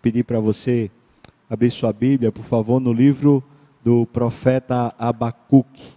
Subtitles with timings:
[0.00, 0.90] pedir para você
[1.48, 3.42] abrir sua Bíblia, por favor, no livro
[3.82, 5.96] do profeta Abacuque.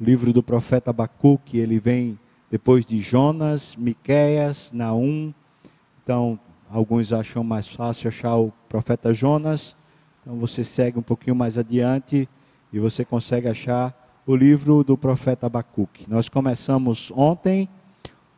[0.00, 2.18] O livro do profeta Abacuque, ele vem
[2.50, 5.32] depois de Jonas, Miqueias, Naum.
[6.02, 6.38] Então,
[6.70, 9.76] alguns acham mais fácil achar o profeta Jonas.
[10.20, 12.28] Então, você segue um pouquinho mais adiante
[12.72, 13.96] e você consegue achar
[14.26, 16.04] o livro do profeta Abacuque.
[16.08, 17.68] Nós começamos ontem,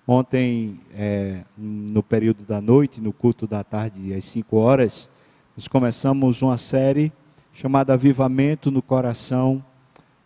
[0.06, 5.08] ontem é, no período da noite, no culto da tarde às 5 horas,
[5.56, 7.12] nós começamos uma série
[7.52, 9.64] chamada Avivamento no Coração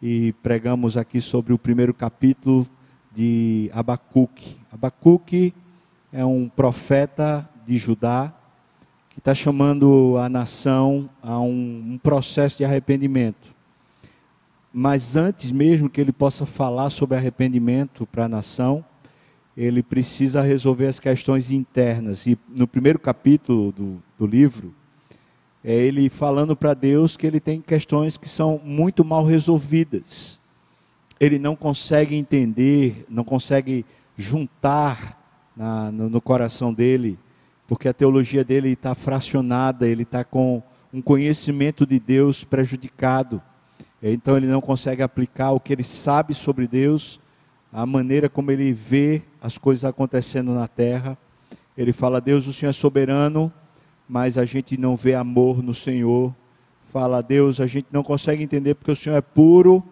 [0.00, 2.66] e pregamos aqui sobre o primeiro capítulo
[3.14, 4.56] de Abacuque.
[4.72, 5.52] Abacuque
[6.12, 8.32] é um profeta de Judá
[9.10, 13.54] que está chamando a nação a um, um processo de arrependimento.
[14.72, 18.84] Mas antes mesmo que ele possa falar sobre arrependimento para a nação,
[19.56, 22.26] ele precisa resolver as questões internas.
[22.26, 24.74] E no primeiro capítulo do, do livro,
[25.64, 30.38] é ele falando para Deus que ele tem questões que são muito mal resolvidas.
[31.18, 33.84] Ele não consegue entender, não consegue
[34.16, 35.20] juntar
[35.56, 37.18] na, no, no coração dele,
[37.66, 43.42] porque a teologia dele está fracionada, ele está com um conhecimento de Deus prejudicado.
[44.02, 47.18] Então ele não consegue aplicar o que ele sabe sobre Deus,
[47.76, 51.18] a maneira como ele vê as coisas acontecendo na terra.
[51.76, 53.52] Ele fala: Deus, o Senhor é soberano,
[54.08, 56.34] mas a gente não vê amor no Senhor.
[56.86, 59.84] Fala, Deus, a gente não consegue entender porque o Senhor é puro,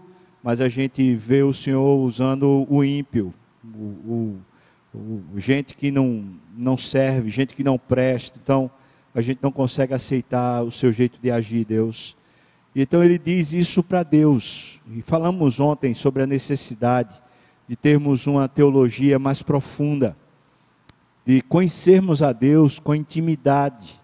[0.43, 4.41] mas a gente vê o Senhor usando o ímpio, o, o,
[5.35, 6.25] o, gente que não,
[6.57, 8.41] não serve, gente que não presta.
[8.43, 8.71] Então,
[9.15, 12.17] a gente não consegue aceitar o seu jeito de agir, Deus.
[12.75, 14.81] Então ele diz isso para Deus.
[14.91, 17.23] E falamos ontem sobre a necessidade
[17.67, 20.17] de termos uma teologia mais profunda,
[21.27, 24.01] de conhecermos a Deus com intimidade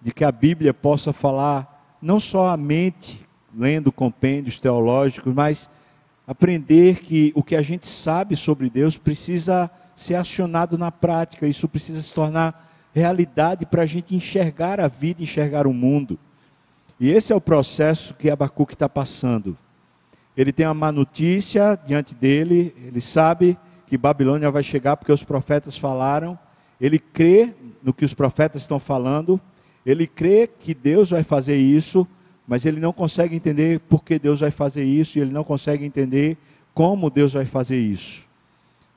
[0.00, 5.70] de que a Bíblia possa falar não só a mente, lendo compêndios teológicos, mas
[6.26, 11.68] aprender que o que a gente sabe sobre Deus precisa ser acionado na prática, isso
[11.68, 16.18] precisa se tornar realidade para a gente enxergar a vida, enxergar o mundo.
[16.98, 19.56] E esse é o processo que Abacuque está passando.
[20.36, 23.56] Ele tem uma má notícia diante dele, ele sabe
[23.86, 26.38] que Babilônia vai chegar porque os profetas falaram,
[26.80, 29.40] ele crê no que os profetas estão falando,
[29.86, 32.06] ele crê que Deus vai fazer isso,
[32.46, 35.84] mas ele não consegue entender por que Deus vai fazer isso, e ele não consegue
[35.84, 36.36] entender
[36.72, 38.24] como Deus vai fazer isso.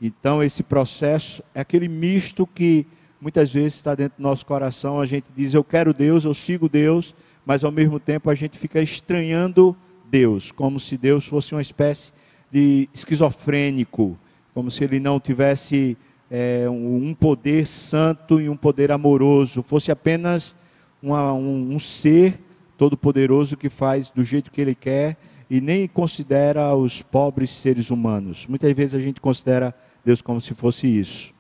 [0.02, 2.86] Então, esse processo é aquele misto que
[3.20, 5.02] muitas vezes está dentro do nosso coração.
[5.02, 7.16] A gente diz, eu quero Deus, eu sigo Deus,
[7.46, 9.76] mas ao mesmo tempo a gente fica estranhando
[10.10, 12.12] Deus, como se Deus fosse uma espécie
[12.52, 14.18] de esquizofrênico,
[14.54, 15.98] como se ele não tivesse
[16.30, 20.56] é, um poder santo e um poder amoroso, fosse apenas
[21.02, 22.40] uma, um, um ser
[22.78, 25.18] todo-poderoso que faz do jeito que ele quer
[25.50, 28.46] e nem considera os pobres seres humanos.
[28.48, 29.74] Muitas vezes a gente considera
[30.04, 31.34] Deus como se fosse isso.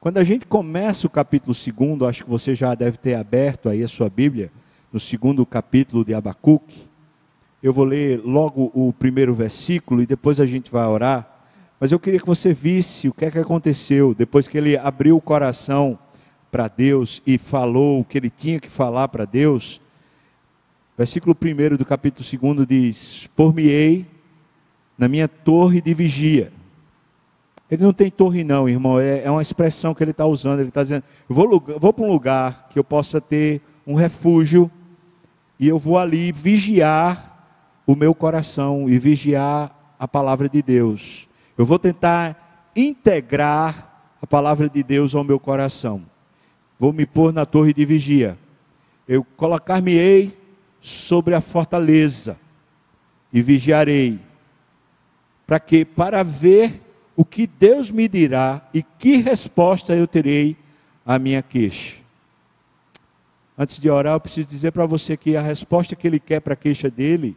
[0.00, 3.82] Quando a gente começa o capítulo 2, acho que você já deve ter aberto aí
[3.82, 4.50] a sua Bíblia,
[4.92, 6.87] no segundo capítulo de Abacuque.
[7.60, 11.28] Eu vou ler logo o primeiro versículo e depois a gente vai orar.
[11.80, 15.16] Mas eu queria que você visse o que é que aconteceu depois que ele abriu
[15.16, 15.98] o coração
[16.50, 19.80] para Deus e falou o que ele tinha que falar para Deus,
[20.96, 24.06] versículo 1 do capítulo 2 diz: Por-me-ei
[24.96, 26.52] na minha torre de vigia.
[27.70, 30.60] Ele não tem torre, não, irmão, é, é uma expressão que ele está usando.
[30.60, 34.70] Ele está dizendo: Eu vou, vou para um lugar que eu possa ter um refúgio,
[35.58, 37.37] e eu vou ali vigiar
[37.88, 41.28] o meu coração e vigiar a palavra de Deus.
[41.56, 46.04] Eu vou tentar integrar a palavra de Deus ao meu coração
[46.78, 48.38] vou me pôr na torre de vigia.
[49.06, 50.38] Eu colocar-me-ei
[50.80, 52.38] sobre a fortaleza
[53.32, 54.20] e vigiarei.
[55.46, 55.84] Para quê?
[55.84, 56.82] Para ver
[57.16, 60.56] o que Deus me dirá e que resposta eu terei
[61.04, 61.96] à minha queixa.
[63.56, 66.52] Antes de orar, eu preciso dizer para você que a resposta que ele quer para
[66.52, 67.36] a queixa dele,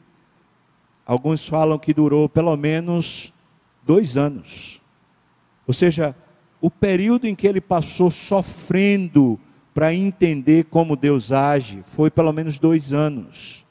[1.06, 3.34] alguns falam que durou pelo menos
[3.86, 4.82] dois anos.
[5.68, 6.16] Ou seja,
[6.60, 9.40] o período em que ele passou sofrendo
[9.74, 13.66] para entender como Deus age foi pelo menos dois anos.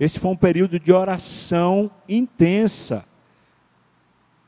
[0.00, 3.04] Esse foi um período de oração intensa.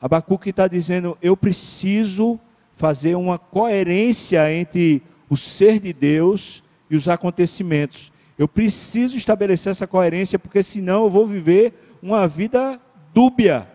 [0.01, 2.39] Abacuque está dizendo: eu preciso
[2.71, 8.11] fazer uma coerência entre o ser de Deus e os acontecimentos.
[8.37, 12.79] Eu preciso estabelecer essa coerência, porque senão eu vou viver uma vida
[13.11, 13.67] dúbia.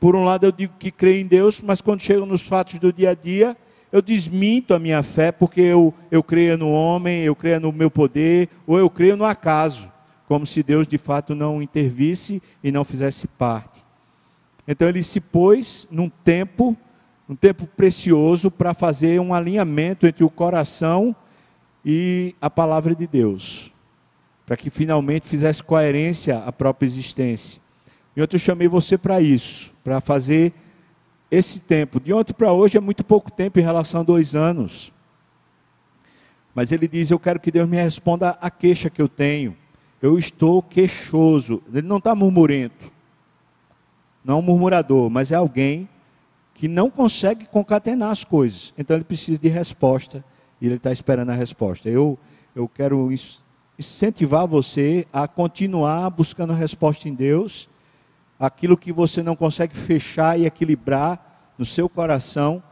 [0.00, 2.90] Por um lado, eu digo que creio em Deus, mas quando chego nos fatos do
[2.90, 3.54] dia a dia,
[3.92, 7.90] eu desminto a minha fé porque eu, eu creio no homem, eu creio no meu
[7.90, 9.92] poder, ou eu creio no acaso,
[10.26, 13.84] como se Deus de fato não intervisse e não fizesse parte.
[14.66, 16.74] Então ele se pôs num tempo,
[17.28, 21.14] um tempo precioso para fazer um alinhamento entre o coração
[21.84, 23.70] e a palavra de Deus,
[24.46, 27.63] para que finalmente fizesse coerência à própria existência.
[28.16, 30.52] E ontem eu chamei você para isso, para fazer
[31.30, 31.98] esse tempo.
[31.98, 34.92] De ontem para hoje é muito pouco tempo em relação a dois anos.
[36.54, 39.56] Mas ele diz: Eu quero que Deus me responda a queixa que eu tenho.
[40.00, 41.62] Eu estou queixoso.
[41.72, 42.92] Ele não está murmurento.
[44.24, 45.88] Não é um murmurador, mas é alguém
[46.54, 48.72] que não consegue concatenar as coisas.
[48.78, 50.24] Então ele precisa de resposta
[50.60, 51.88] e ele está esperando a resposta.
[51.88, 52.18] Eu,
[52.54, 53.10] eu quero
[53.78, 57.68] incentivar você a continuar buscando a resposta em Deus
[58.38, 62.62] aquilo que você não consegue fechar e equilibrar no seu coração,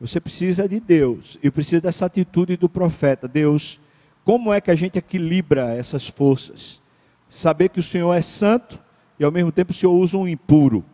[0.00, 3.28] você precisa de Deus e precisa dessa atitude do profeta.
[3.28, 3.80] Deus,
[4.24, 6.80] como é que a gente equilibra essas forças?
[7.28, 8.80] Saber que o Senhor é santo
[9.18, 10.84] e ao mesmo tempo o Senhor usa um impuro.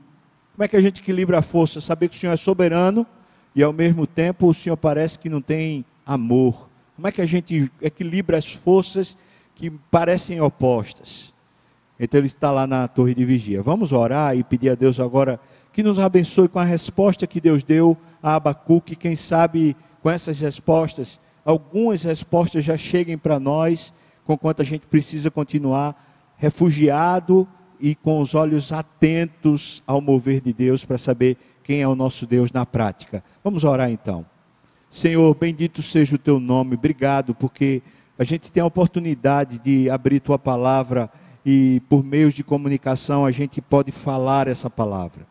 [0.54, 1.80] Como é que a gente equilibra a força?
[1.80, 3.06] Saber que o Senhor é soberano
[3.54, 6.68] e ao mesmo tempo o Senhor parece que não tem amor.
[6.94, 9.16] Como é que a gente equilibra as forças
[9.54, 11.32] que parecem opostas?
[11.98, 13.62] Então ele está lá na torre de vigia.
[13.62, 15.40] Vamos orar e pedir a Deus agora
[15.72, 18.94] que nos abençoe com a resposta que Deus deu a Abacuque.
[18.94, 23.92] Quem sabe com essas respostas, algumas respostas já cheguem para nós,
[24.24, 25.96] com quanto a gente precisa continuar
[26.36, 27.48] refugiado
[27.80, 32.26] e com os olhos atentos ao mover de Deus para saber quem é o nosso
[32.26, 33.22] Deus na prática.
[33.42, 34.24] Vamos orar então.
[34.90, 36.74] Senhor, bendito seja o teu nome.
[36.74, 37.82] Obrigado porque
[38.18, 41.10] a gente tem a oportunidade de abrir tua palavra
[41.50, 45.26] e por meios de comunicação a gente pode falar essa palavra.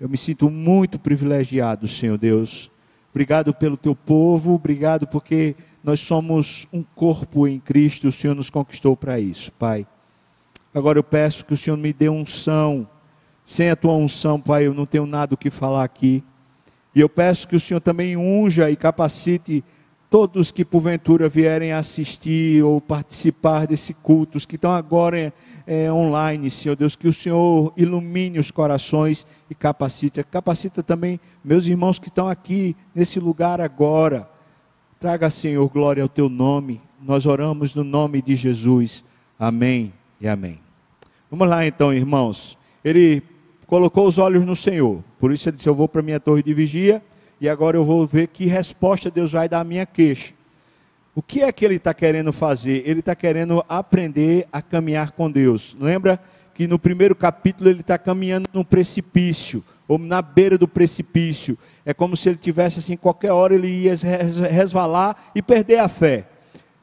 [0.00, 2.70] Eu me sinto muito privilegiado, Senhor Deus.
[3.10, 5.54] Obrigado pelo teu povo, obrigado porque
[5.84, 9.86] nós somos um corpo em Cristo, o Senhor nos conquistou para isso, Pai.
[10.74, 12.88] Agora eu peço que o Senhor me dê unção.
[13.44, 16.24] Sem a tua unção, Pai, eu não tenho nada o que falar aqui.
[16.94, 19.62] E eu peço que o Senhor também unja e capacite
[20.12, 25.32] todos que porventura vierem assistir ou participar desse culto, os que estão agora
[25.66, 30.22] é, online, Senhor Deus, que o Senhor ilumine os corações e capacite.
[30.22, 34.28] Capacita também meus irmãos que estão aqui nesse lugar agora.
[35.00, 36.82] Traga, Senhor, glória ao teu nome.
[37.00, 39.06] Nós oramos no nome de Jesus.
[39.38, 40.60] Amém e amém.
[41.30, 42.58] Vamos lá então, irmãos.
[42.84, 43.22] Ele
[43.66, 45.02] colocou os olhos no Senhor.
[45.18, 47.02] Por isso ele disse: Eu vou para minha torre de vigia
[47.42, 50.32] e agora eu vou ver que resposta Deus vai dar à minha queixa.
[51.12, 52.84] O que é que ele está querendo fazer?
[52.86, 55.76] Ele está querendo aprender a caminhar com Deus.
[55.80, 56.20] Lembra
[56.54, 61.58] que no primeiro capítulo ele está caminhando num precipício, ou na beira do precipício.
[61.84, 63.94] É como se ele tivesse assim, qualquer hora ele ia
[64.48, 66.28] resvalar e perder a fé.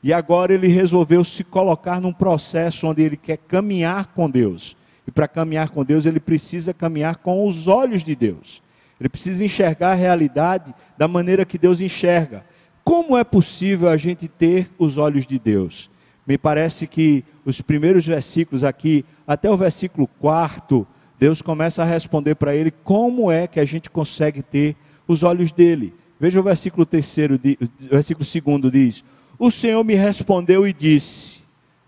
[0.04, 4.76] E agora ele resolveu se colocar num processo onde ele quer caminhar com Deus.
[5.08, 8.62] E para caminhar com Deus, ele precisa caminhar com os olhos de Deus.
[9.00, 12.44] Ele precisa enxergar a realidade da maneira que Deus enxerga.
[12.84, 15.90] Como é possível a gente ter os olhos de Deus?
[16.25, 20.86] Me parece que os primeiros versículos aqui, até o versículo 4,
[21.18, 24.75] Deus começa a responder para ele como é que a gente consegue ter
[25.07, 25.94] os olhos dele.
[26.19, 29.04] Veja o versículo terceiro, o versículo segundo diz:
[29.38, 31.40] O Senhor me respondeu e disse.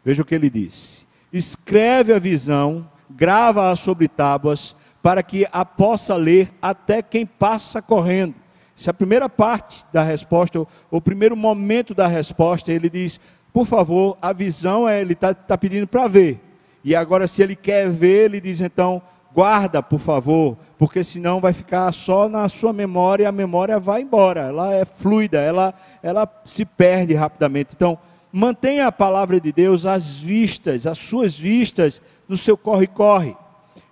[0.04, 6.16] Veja o que ele disse: Escreve a visão, grava-a sobre tábuas, para que a possa
[6.16, 8.36] ler até quem passa correndo.
[8.78, 12.72] Essa é a primeira parte da resposta, o primeiro momento da resposta.
[12.72, 13.20] Ele diz:
[13.54, 16.40] por favor, a visão é, ele está tá pedindo para ver.
[16.84, 19.02] E agora, se ele quer ver, ele diz então:
[19.34, 24.02] guarda, por favor, porque senão vai ficar só na sua memória e a memória vai
[24.02, 24.42] embora.
[24.42, 27.74] Ela é fluida, ela, ela se perde rapidamente.
[27.76, 27.98] Então,
[28.32, 33.36] mantenha a palavra de Deus às vistas, as suas vistas, no seu corre-corre.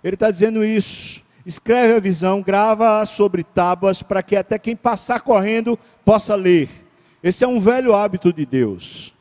[0.02, 1.22] Ele está dizendo isso.
[1.44, 6.68] Escreve a visão, grava sobre tábuas, para que até quem passar correndo possa ler.
[7.22, 9.14] Esse é um velho hábito de Deus.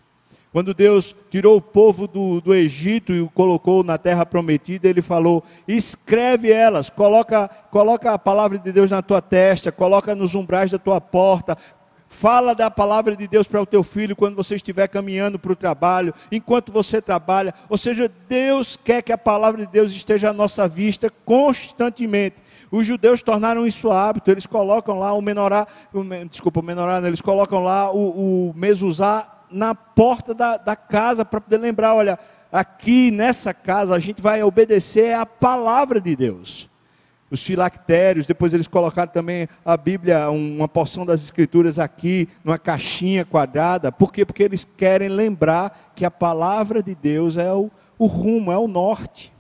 [0.52, 5.02] Quando Deus tirou o povo do, do Egito e o colocou na terra prometida, ele
[5.02, 10.72] falou: escreve elas, coloca, coloca a palavra de Deus na tua testa, coloca nos umbrais
[10.72, 11.56] da tua porta,
[12.12, 15.56] Fala da palavra de Deus para o teu filho quando você estiver caminhando para o
[15.56, 17.54] trabalho, enquanto você trabalha.
[17.70, 22.42] Ou seja, Deus quer que a palavra de Deus esteja à nossa vista constantemente.
[22.72, 27.22] Os judeus tornaram isso hábito, eles colocam lá o menorá, o, desculpa, o menorá, eles
[27.22, 28.56] colocam lá o, o
[29.52, 32.18] na porta da, da casa para poder lembrar: olha,
[32.52, 36.68] aqui nessa casa a gente vai obedecer à palavra de Deus.
[37.32, 43.24] Os filactérios, depois eles colocaram também a Bíblia, uma porção das Escrituras aqui, numa caixinha
[43.24, 43.92] quadrada.
[43.92, 44.26] Por quê?
[44.26, 48.68] Porque eles querem lembrar que a palavra de Deus é o, o rumo, é o
[48.68, 49.32] norte.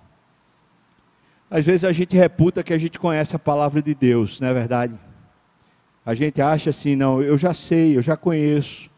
[1.50, 4.53] Às vezes a gente reputa que a gente conhece a palavra de Deus, não é
[4.53, 4.93] verdade?
[6.05, 8.89] A gente acha assim, não, eu já sei, eu já conheço.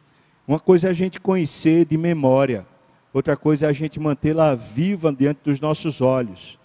[0.46, 2.66] Uma coisa é a gente conhecer de memória,
[3.14, 6.60] outra coisa é a gente mantê-la viva diante dos nossos olhos.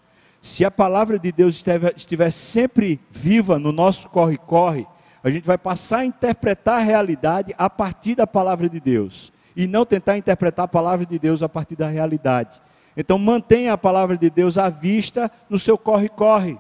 [0.47, 1.61] Se a palavra de Deus
[1.97, 4.87] estiver, sempre viva no nosso corre-corre,
[5.21, 9.67] a gente vai passar a interpretar a realidade a partir da palavra de Deus e
[9.67, 12.62] não tentar interpretar a palavra de Deus a partir da realidade.
[12.97, 16.57] Então mantenha a palavra de Deus à vista no seu corre-corre.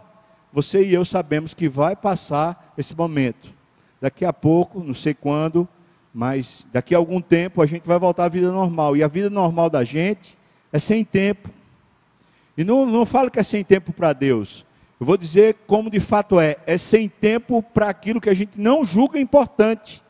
[0.52, 3.54] Você e eu sabemos que vai passar esse momento.
[4.00, 5.66] Daqui a pouco, não sei quando,
[6.12, 8.96] mas daqui a algum tempo a gente vai voltar à vida normal.
[8.96, 10.36] E a vida normal da gente
[10.72, 11.54] é sem tempo.
[12.56, 14.64] E não, não falo que é sem tempo para Deus.
[14.98, 18.58] Eu vou dizer como de fato é: é sem tempo para aquilo que a gente
[18.58, 20.02] não julga importante.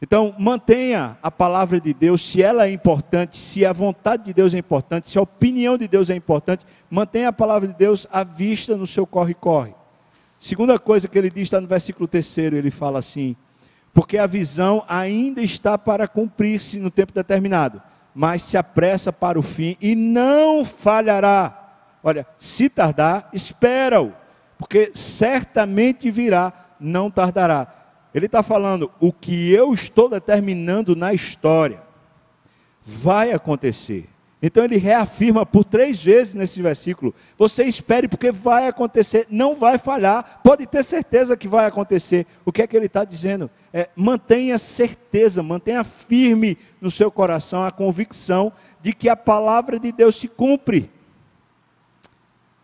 [0.00, 4.52] Então, mantenha a palavra de Deus, se ela é importante, se a vontade de Deus
[4.52, 8.22] é importante, se a opinião de Deus é importante, mantenha a palavra de Deus à
[8.22, 9.74] vista no seu corre-corre.
[10.38, 13.36] Segunda coisa que ele diz está no versículo terceiro, ele fala assim:
[13.94, 17.80] porque a visão ainda está para cumprir-se no tempo determinado
[18.14, 21.72] mas se apressa para o fim e não falhará.
[22.02, 24.12] Olha, se tardar, espera-o,
[24.58, 27.66] porque certamente virá, não tardará.
[28.14, 31.82] Ele está falando, o que eu estou determinando na história
[32.80, 34.08] vai acontecer.
[34.46, 39.78] Então ele reafirma por três vezes nesse versículo: você espere, porque vai acontecer, não vai
[39.78, 42.26] falhar, pode ter certeza que vai acontecer.
[42.44, 43.50] O que é que ele está dizendo?
[43.72, 49.90] É, mantenha certeza, mantenha firme no seu coração a convicção de que a palavra de
[49.90, 50.90] Deus se cumpre,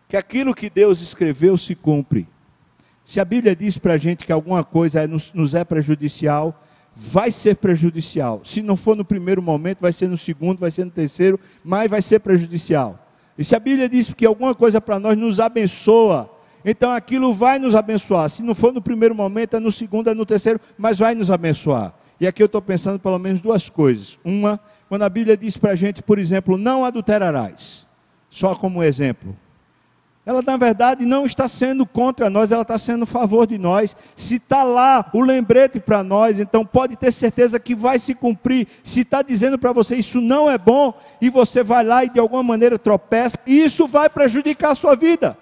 [0.07, 2.27] que aquilo que Deus escreveu se cumpre.
[3.03, 6.63] Se a Bíblia diz para a gente que alguma coisa é, nos, nos é prejudicial,
[7.09, 8.41] vai ser prejudicial.
[8.43, 11.89] Se não for no primeiro momento, vai ser no segundo, vai ser no terceiro, mas
[11.89, 13.07] vai ser prejudicial.
[13.35, 16.29] E se a Bíblia diz que alguma coisa para nós nos abençoa,
[16.63, 18.29] então aquilo vai nos abençoar.
[18.29, 21.31] Se não for no primeiro momento, é no segundo, é no terceiro, mas vai nos
[21.31, 21.95] abençoar.
[22.19, 24.19] E aqui eu estou pensando pelo menos duas coisas.
[24.23, 27.87] Uma, quando a Bíblia diz para a gente, por exemplo, não adulterarás.
[28.29, 29.35] Só como exemplo.
[30.23, 33.95] Ela, na verdade, não está sendo contra nós, ela está sendo a favor de nós.
[34.15, 38.67] Se está lá o lembrete para nós, então pode ter certeza que vai se cumprir.
[38.83, 42.19] Se está dizendo para você isso não é bom, e você vai lá e de
[42.19, 45.35] alguma maneira tropeça, isso vai prejudicar a sua vida.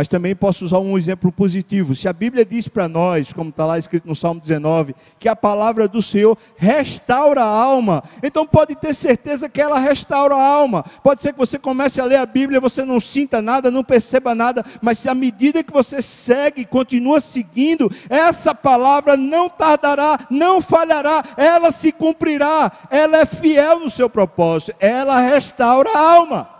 [0.00, 1.94] Mas também posso usar um exemplo positivo.
[1.94, 5.36] Se a Bíblia diz para nós, como está lá escrito no Salmo 19, que a
[5.36, 10.82] palavra do Senhor restaura a alma, então pode ter certeza que ela restaura a alma.
[11.02, 14.34] Pode ser que você comece a ler a Bíblia, você não sinta nada, não perceba
[14.34, 20.62] nada, mas se à medida que você segue, continua seguindo, essa palavra não tardará, não
[20.62, 26.59] falhará, ela se cumprirá, ela é fiel no seu propósito, ela restaura a alma.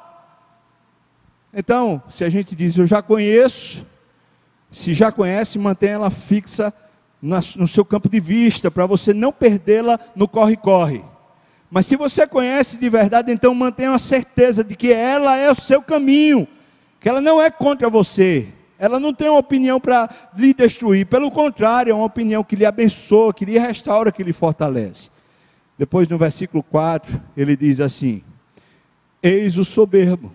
[1.53, 3.85] Então, se a gente diz eu já conheço,
[4.71, 6.73] se já conhece, mantenha ela fixa
[7.21, 11.05] no seu campo de vista, para você não perdê-la no corre-corre.
[11.71, 15.55] Mas se você conhece de verdade, então mantenha a certeza de que ela é o
[15.55, 16.49] seu caminho,
[16.99, 21.31] que ela não é contra você, ela não tem uma opinião para lhe destruir, pelo
[21.31, 25.11] contrário, é uma opinião que lhe abençoa, que lhe restaura, que lhe fortalece.
[25.77, 28.23] Depois no versículo 4, ele diz assim:
[29.23, 30.33] Eis o soberbo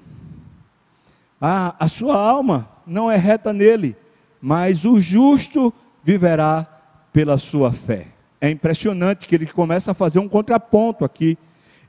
[1.47, 3.95] ah, a sua alma não é reta nele,
[4.41, 5.71] mas o justo
[6.03, 6.65] viverá
[7.13, 8.07] pela sua fé.
[8.41, 11.37] É impressionante que ele começa a fazer um contraponto aqui.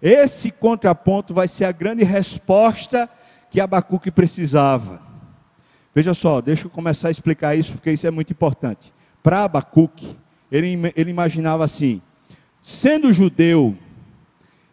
[0.02, 3.08] Esse contraponto vai ser a grande resposta
[3.50, 5.00] que Abacuque precisava.
[5.94, 8.92] Veja só, deixa eu começar a explicar isso, porque isso é muito importante.
[9.22, 10.18] Para Abacuque,
[10.52, 12.02] ele, ele imaginava assim:
[12.60, 13.74] sendo judeu,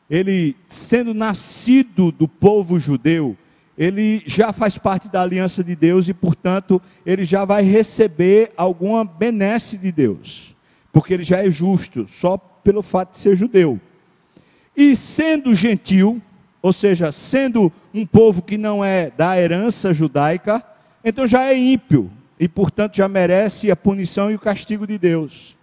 [0.10, 3.38] ele sendo nascido do povo judeu,
[3.77, 9.03] ele já faz parte da aliança de Deus e, portanto, ele já vai receber alguma
[9.03, 10.56] benesse de Deus,
[10.92, 13.80] porque ele já é justo, só pelo fato de ser judeu.
[14.75, 16.22] E sendo gentil,
[16.62, 20.63] ou seja, sendo um povo que não é da herança judaica,
[21.03, 25.58] então já é ímpio e, portanto, já merece a punição e o castigo de Deus.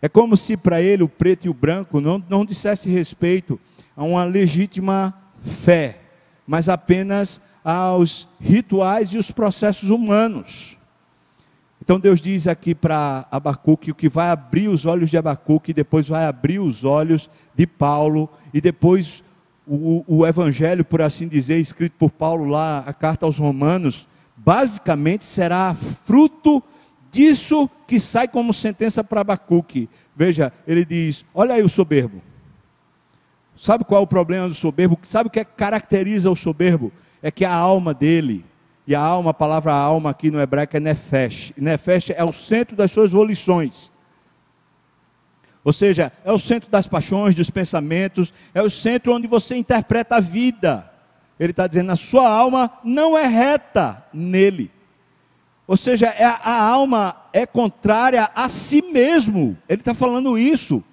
[0.00, 3.58] É como se para ele o preto e o branco não, não dissesse respeito
[3.96, 6.03] a uma legítima fé
[6.46, 10.76] mas apenas aos rituais e os processos humanos.
[11.80, 16.08] Então Deus diz aqui para Abacuque o que vai abrir os olhos de Abacuque, depois
[16.08, 19.22] vai abrir os olhos de Paulo, e depois
[19.66, 25.24] o, o Evangelho, por assim dizer, escrito por Paulo lá, a carta aos Romanos, basicamente
[25.24, 26.62] será fruto
[27.10, 29.88] disso que sai como sentença para Abacuque.
[30.16, 32.20] Veja, ele diz: Olha aí o soberbo.
[33.56, 34.98] Sabe qual é o problema do soberbo?
[35.02, 36.92] Sabe o que, é caracteriza o soberbo?
[37.22, 38.44] É que a alma dele,
[38.86, 41.52] e a alma, a palavra alma aqui no hebraico é nefesh.
[41.56, 43.92] Nefesh é o centro das suas volições.
[45.64, 50.16] Ou seja, é o centro das paixões, dos pensamentos, é o centro onde você interpreta
[50.16, 50.90] a vida.
[51.40, 54.70] Ele está dizendo, a sua alma não é reta nele.
[55.66, 59.56] Ou seja, é, a alma é contrária a si mesmo.
[59.66, 60.84] Ele está falando isso.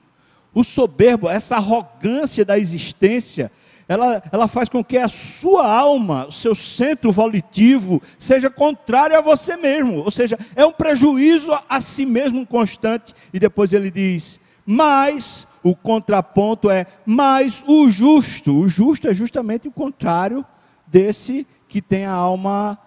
[0.54, 3.52] O soberbo, essa arrogância da existência,
[3.88, 9.22] ela, ela faz com que a sua alma, o seu centro volitivo, seja contrário a
[9.22, 9.98] você mesmo.
[9.98, 13.14] Ou seja, é um prejuízo a, a si mesmo constante.
[13.34, 18.58] E depois ele diz: mas o contraponto é mais o justo.
[18.58, 20.46] O justo é justamente o contrário
[20.88, 22.78] desse que tem a alma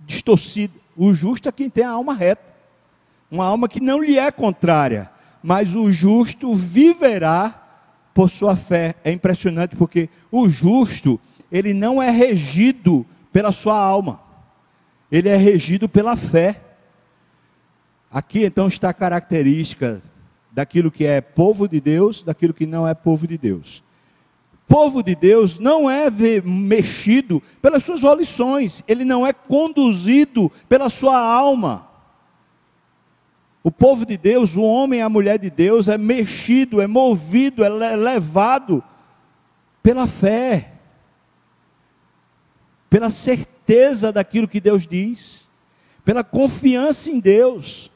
[0.00, 0.74] distorcida.
[0.96, 2.52] O justo é quem tem a alma reta.
[3.30, 5.10] Uma alma que não lhe é contrária.
[5.46, 7.62] Mas o justo viverá
[8.14, 8.94] por sua fé.
[9.04, 11.20] É impressionante porque o justo,
[11.52, 14.22] ele não é regido pela sua alma.
[15.12, 16.62] Ele é regido pela fé.
[18.10, 20.00] Aqui então está a característica
[20.50, 23.84] daquilo que é povo de Deus, daquilo que não é povo de Deus.
[24.66, 26.10] Povo de Deus não é
[26.42, 31.86] mexido pelas suas volições, ele não é conduzido pela sua alma.
[33.66, 37.64] O povo de Deus, o homem e a mulher de Deus, é mexido, é movido,
[37.64, 38.84] é levado
[39.82, 40.74] pela fé,
[42.90, 45.48] pela certeza daquilo que Deus diz,
[46.04, 47.90] pela confiança em Deus.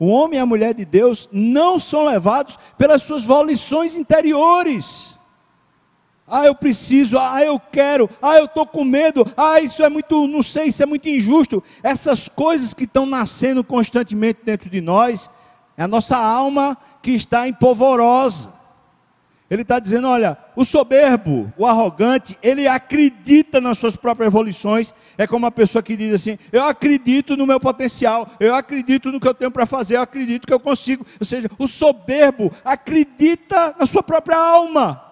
[0.00, 5.16] O homem e a mulher de Deus não são levados pelas suas volições interiores.
[6.34, 10.26] Ah, eu preciso, ah, eu quero, ah, eu estou com medo, ah, isso é muito,
[10.26, 11.62] não sei, isso é muito injusto.
[11.82, 15.28] Essas coisas que estão nascendo constantemente dentro de nós,
[15.76, 18.50] é a nossa alma que está empolvorosa.
[19.50, 24.94] Ele está dizendo: olha, o soberbo, o arrogante, ele acredita nas suas próprias evoluções.
[25.18, 29.20] É como uma pessoa que diz assim: eu acredito no meu potencial, eu acredito no
[29.20, 31.04] que eu tenho para fazer, eu acredito que eu consigo.
[31.20, 35.11] Ou seja, o soberbo acredita na sua própria alma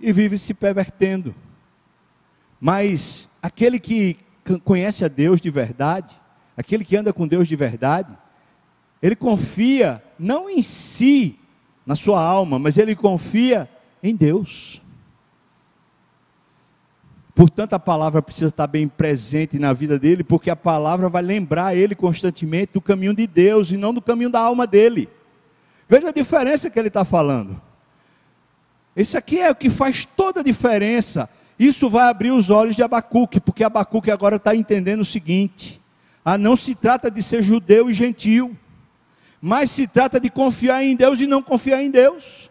[0.00, 1.34] e vive se pervertendo.
[2.60, 4.16] Mas aquele que
[4.64, 6.14] conhece a Deus de verdade,
[6.56, 8.16] aquele que anda com Deus de verdade,
[9.02, 11.38] ele confia não em si,
[11.84, 13.68] na sua alma, mas ele confia
[14.02, 14.82] em Deus.
[17.34, 21.76] Portanto, a palavra precisa estar bem presente na vida dele, porque a palavra vai lembrar
[21.76, 25.06] ele constantemente do caminho de Deus e não do caminho da alma dele.
[25.86, 27.60] Veja a diferença que ele está falando.
[28.96, 31.28] Esse aqui é o que faz toda a diferença.
[31.58, 35.80] Isso vai abrir os olhos de Abacuque, porque Abacuque agora está entendendo o seguinte:
[36.24, 38.56] ah, não se trata de ser judeu e gentil
[39.40, 42.50] mas se trata de confiar em Deus e não confiar em Deus.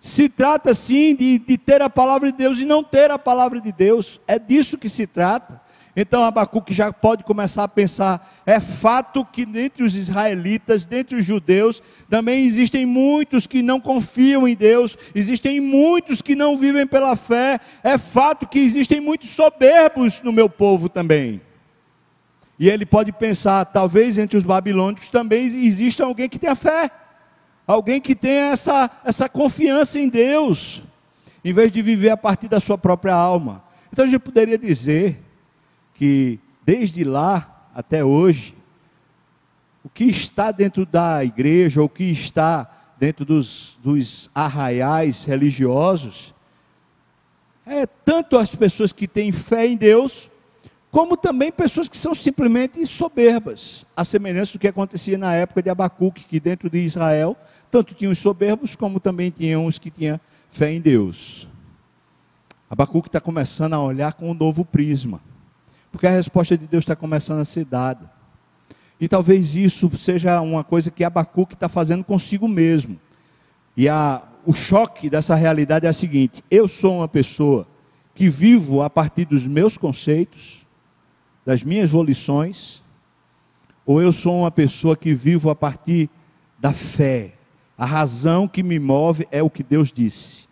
[0.00, 3.60] Se trata sim de, de ter a palavra de Deus e não ter a palavra
[3.60, 5.60] de Deus, é disso que se trata.
[5.98, 11.24] Então Abacuque já pode começar a pensar: é fato que dentre os israelitas, dentre os
[11.24, 17.16] judeus, também existem muitos que não confiam em Deus, existem muitos que não vivem pela
[17.16, 21.40] fé, é fato que existem muitos soberbos no meu povo também.
[22.58, 26.90] E ele pode pensar, talvez entre os babilônicos também exista alguém que tenha fé,
[27.66, 30.82] alguém que tenha essa, essa confiança em Deus,
[31.42, 33.64] em vez de viver a partir da sua própria alma.
[33.90, 35.25] Então a gente poderia dizer
[35.96, 38.54] que desde lá até hoje,
[39.84, 46.34] o que está dentro da igreja, o que está dentro dos, dos arraiais religiosos,
[47.64, 50.30] é tanto as pessoas que têm fé em Deus,
[50.90, 55.68] como também pessoas que são simplesmente soberbas, a semelhança do que acontecia na época de
[55.68, 57.36] Abacuque, que dentro de Israel,
[57.70, 61.48] tanto tinham os soberbos, como também tinham os que tinham fé em Deus.
[62.68, 65.20] Abacuque está começando a olhar com um novo prisma,
[65.96, 68.12] porque a resposta de Deus está começando a ser dada.
[69.00, 73.00] E talvez isso seja uma coisa que Abacuque está fazendo consigo mesmo.
[73.74, 77.66] E a, o choque dessa realidade é a seguinte: eu sou uma pessoa
[78.14, 80.66] que vivo a partir dos meus conceitos,
[81.46, 82.82] das minhas volições,
[83.86, 86.10] ou eu sou uma pessoa que vivo a partir
[86.58, 87.32] da fé.
[87.78, 90.45] A razão que me move é o que Deus disse.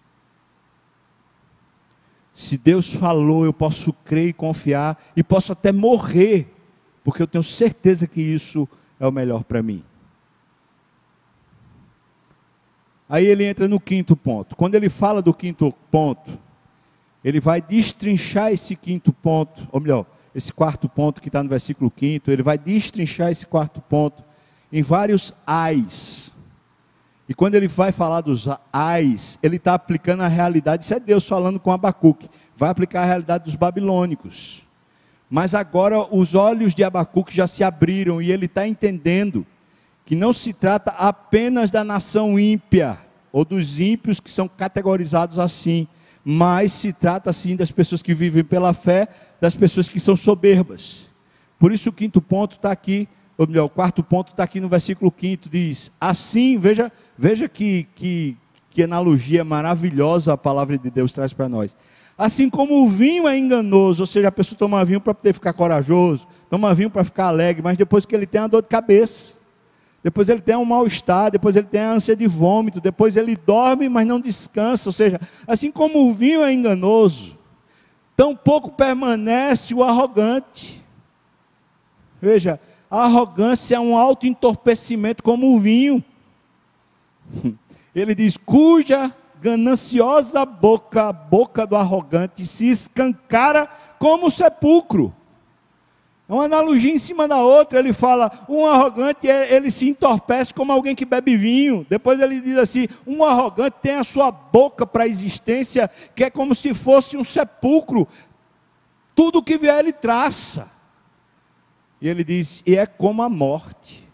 [2.35, 6.53] Se Deus falou, eu posso crer e confiar, e posso até morrer,
[7.05, 8.69] porque eu tenho certeza que isso
[8.99, 9.85] é o melhor para mim.
[13.09, 14.57] Aí ele entra no quinto ponto.
[14.57, 16.37] Quando ele fala do quinto ponto,
[17.23, 21.91] ele vai destrinchar esse quinto ponto, ou melhor, esse quarto ponto que está no versículo
[21.91, 24.25] quinto, ele vai destrinchar esse quarto ponto
[24.73, 26.33] em vários ais.
[27.29, 31.27] E quando ele vai falar dos ais, ele está aplicando a realidade, isso é Deus
[31.27, 34.63] falando com Abacuque, vai aplicar a realidade dos babilônicos.
[35.31, 39.47] Mas agora os olhos de Abacuque já se abriram e ele está entendendo
[40.05, 42.99] que não se trata apenas da nação ímpia,
[43.33, 45.89] ou dos ímpios que são categorizados assim,
[46.25, 49.09] mas se trata sim das pessoas que vivem pela fé,
[49.41, 51.09] das pessoas que são soberbas.
[51.59, 54.69] Por isso o quinto ponto está aqui, ou melhor, o quarto ponto está aqui no
[54.69, 58.37] versículo quinto, diz, assim, veja, veja que, que,
[58.71, 61.77] que analogia maravilhosa a palavra de Deus traz para nós.
[62.17, 65.53] Assim como o vinho é enganoso, ou seja, a pessoa toma vinho para poder ficar
[65.53, 69.35] corajoso, toma vinho para ficar alegre, mas depois que ele tem a dor de cabeça,
[70.05, 73.89] depois ele tem um mal-estar, depois ele tem a ânsia de vômito, depois ele dorme,
[73.89, 74.91] mas não descansa.
[74.91, 77.39] Ou seja, assim como o vinho é enganoso,
[78.15, 80.85] tão pouco permanece o arrogante.
[82.21, 86.03] Veja, a arrogância é um alto entorpecimento como o vinho.
[87.95, 93.69] Ele diz: cuja gananciosa boca, a boca do arrogante, se escancara
[93.99, 95.15] como o sepulcro.
[96.27, 97.79] É uma analogia em cima da outra.
[97.79, 101.87] Ele fala: um arrogante, é, ele se entorpece como alguém que bebe vinho.
[101.89, 106.31] Depois ele diz assim: um arrogante tem a sua boca para a existência, que é
[106.31, 108.09] como se fosse um sepulcro.
[109.15, 110.74] Tudo que vier ele traça.
[112.05, 114.07] E ele diz: e é como a morte.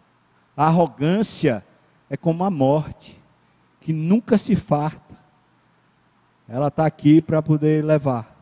[0.56, 1.64] A arrogância
[2.08, 3.20] é como a morte,
[3.80, 5.18] que nunca se farta.
[6.48, 8.36] Ela está aqui para poder levar.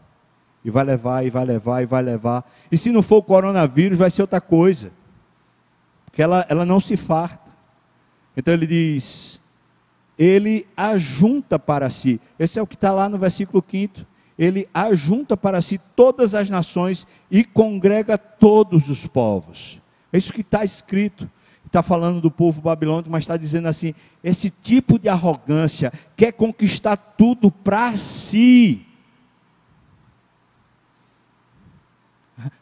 [0.63, 2.53] E vai levar, e vai levar, e vai levar.
[2.71, 4.93] E se não for o coronavírus, vai ser outra coisa.
[6.05, 7.51] Porque ela, ela não se farta.
[8.37, 9.41] Então ele diz:
[10.19, 12.21] Ele ajunta para si.
[12.39, 14.05] Esse é o que está lá no versículo 5.
[14.39, 19.81] Ele ajunta para si todas as nações e congrega todos os povos.
[20.13, 21.29] É isso que está escrito
[21.69, 26.97] está falando do povo babilônico, mas está dizendo assim: esse tipo de arrogância quer conquistar
[26.97, 28.85] tudo para si.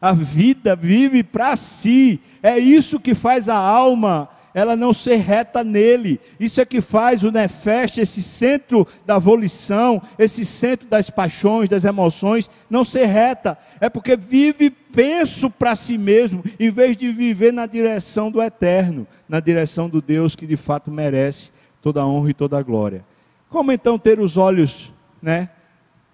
[0.00, 2.20] A vida vive para si.
[2.42, 6.18] É isso que faz a alma ela não ser reta nele.
[6.40, 11.84] Isso é que faz o nefeste, esse centro da volição, esse centro das paixões, das
[11.84, 13.58] emoções, não ser reta.
[13.78, 19.06] É porque vive penso para si mesmo, em vez de viver na direção do eterno,
[19.28, 23.04] na direção do Deus que de fato merece toda a honra e toda a glória.
[23.50, 24.90] Como então ter os olhos,
[25.20, 25.50] né?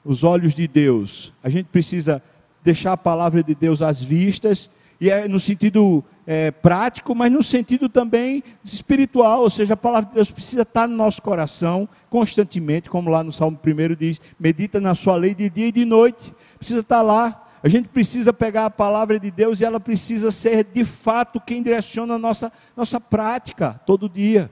[0.04, 1.32] Os olhos de Deus.
[1.44, 2.20] A gente precisa
[2.60, 4.68] deixar a palavra de Deus às vistas,
[5.00, 10.10] e é no sentido é, prático, mas no sentido também espiritual, ou seja, a palavra
[10.10, 14.80] de Deus precisa estar no nosso coração constantemente, como lá no Salmo 1 diz: medita
[14.80, 17.38] na sua lei de dia e de noite, precisa estar lá.
[17.64, 21.62] A gente precisa pegar a palavra de Deus e ela precisa ser de fato quem
[21.62, 24.50] direciona a nossa, nossa prática todo dia.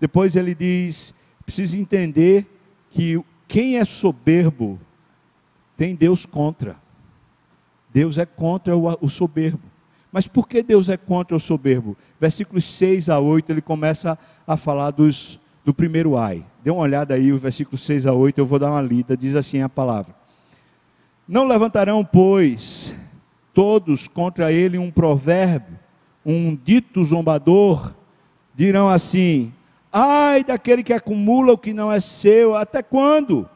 [0.00, 2.46] Depois ele diz: precisa entender
[2.90, 4.80] que quem é soberbo
[5.76, 6.76] tem Deus contra.
[7.92, 9.71] Deus é contra o, o soberbo.
[10.12, 11.96] Mas por que Deus é contra o soberbo?
[12.20, 16.44] Versículos 6 a 8, ele começa a falar dos, do primeiro ai.
[16.62, 19.34] Dê uma olhada aí, o versículo 6 a 8, eu vou dar uma lida, diz
[19.34, 20.14] assim a palavra.
[21.26, 22.94] Não levantarão, pois,
[23.54, 25.78] todos contra ele um provérbio,
[26.26, 27.94] um dito zombador,
[28.54, 29.50] dirão assim:
[29.90, 33.48] ai daquele que acumula o que não é seu, até quando?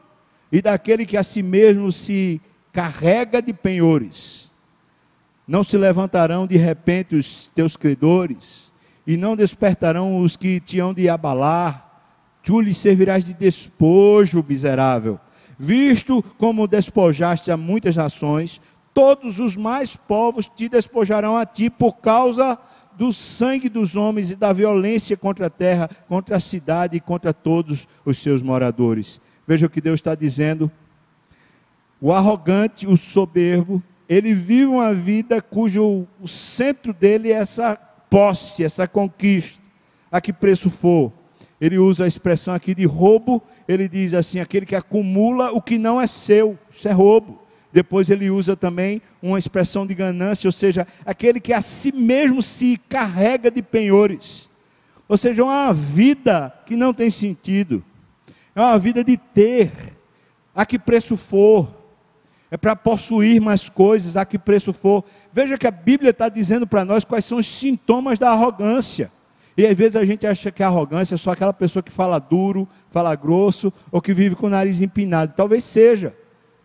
[0.51, 2.41] E daquele que a si mesmo se
[2.73, 4.46] carrega de penhores.
[5.47, 8.71] Não se levantarão de repente os teus credores,
[9.05, 11.85] e não despertarão os que te hão de abalar.
[12.43, 15.17] Tu lhes servirás de despojo, miserável.
[15.57, 18.61] Visto como despojaste a muitas nações,
[18.93, 22.59] todos os mais povos te despojarão a ti por causa
[22.97, 27.33] do sangue dos homens e da violência contra a terra, contra a cidade e contra
[27.33, 29.21] todos os seus moradores.
[29.47, 30.69] Veja o que Deus está dizendo
[32.01, 37.75] o arrogante, o soberbo, ele vive uma vida cujo o centro dele é essa
[38.09, 39.69] posse, essa conquista,
[40.11, 41.11] a que preço for.
[41.59, 45.77] Ele usa a expressão aqui de roubo, ele diz assim: aquele que acumula o que
[45.77, 47.41] não é seu, isso é roubo.
[47.73, 52.41] Depois ele usa também uma expressão de ganância, ou seja, aquele que a si mesmo
[52.41, 54.49] se carrega de penhores.
[55.07, 57.83] Ou seja, uma vida que não tem sentido.
[58.55, 59.71] É uma vida de ter,
[60.55, 61.76] a que preço for
[62.49, 65.03] é para possuir mais coisas, a que preço for.
[65.31, 69.11] Veja que a Bíblia está dizendo para nós quais são os sintomas da arrogância.
[69.57, 72.19] E às vezes a gente acha que a arrogância é só aquela pessoa que fala
[72.19, 75.33] duro, fala grosso, ou que vive com o nariz empinado.
[75.35, 76.15] Talvez seja.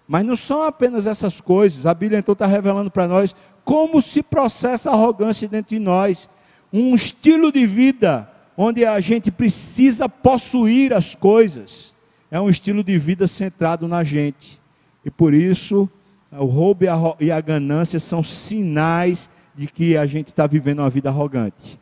[0.06, 1.86] Mas não são apenas essas coisas.
[1.86, 6.28] A Bíblia então está revelando para nós como se processa a arrogância dentro de nós.
[6.72, 11.94] Um estilo de vida onde a gente precisa possuir as coisas.
[12.30, 14.61] É um estilo de vida centrado na gente.
[15.04, 15.88] E por isso,
[16.30, 16.84] o roubo
[17.20, 21.78] e a ganância são sinais de que a gente está vivendo uma vida arrogante.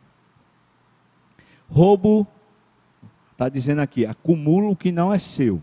[1.69, 2.27] Roubo,
[3.31, 5.61] está dizendo aqui, acumula o que não é seu.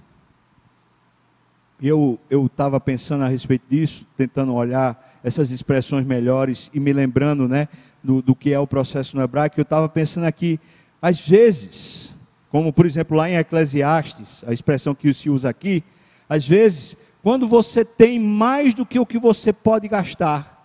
[1.81, 7.69] Eu estava pensando a respeito disso, tentando olhar essas expressões melhores e me lembrando né,
[8.03, 9.61] do, do que é o processo no hebraico.
[9.61, 10.59] Eu estava pensando aqui,
[11.01, 12.13] às vezes,
[12.51, 15.85] como por exemplo lá em Eclesiastes, a expressão que se usa aqui,
[16.29, 20.57] às vezes, quando você tem mais do que o que você pode gastar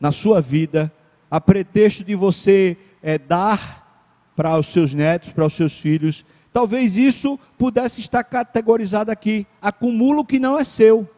[0.00, 0.92] na sua vida,
[1.30, 6.96] a pretexto de você é, dar para os seus netos, para os seus filhos, Talvez
[6.96, 9.46] isso pudesse estar categorizado aqui.
[9.60, 11.08] Acumula o que não é seu.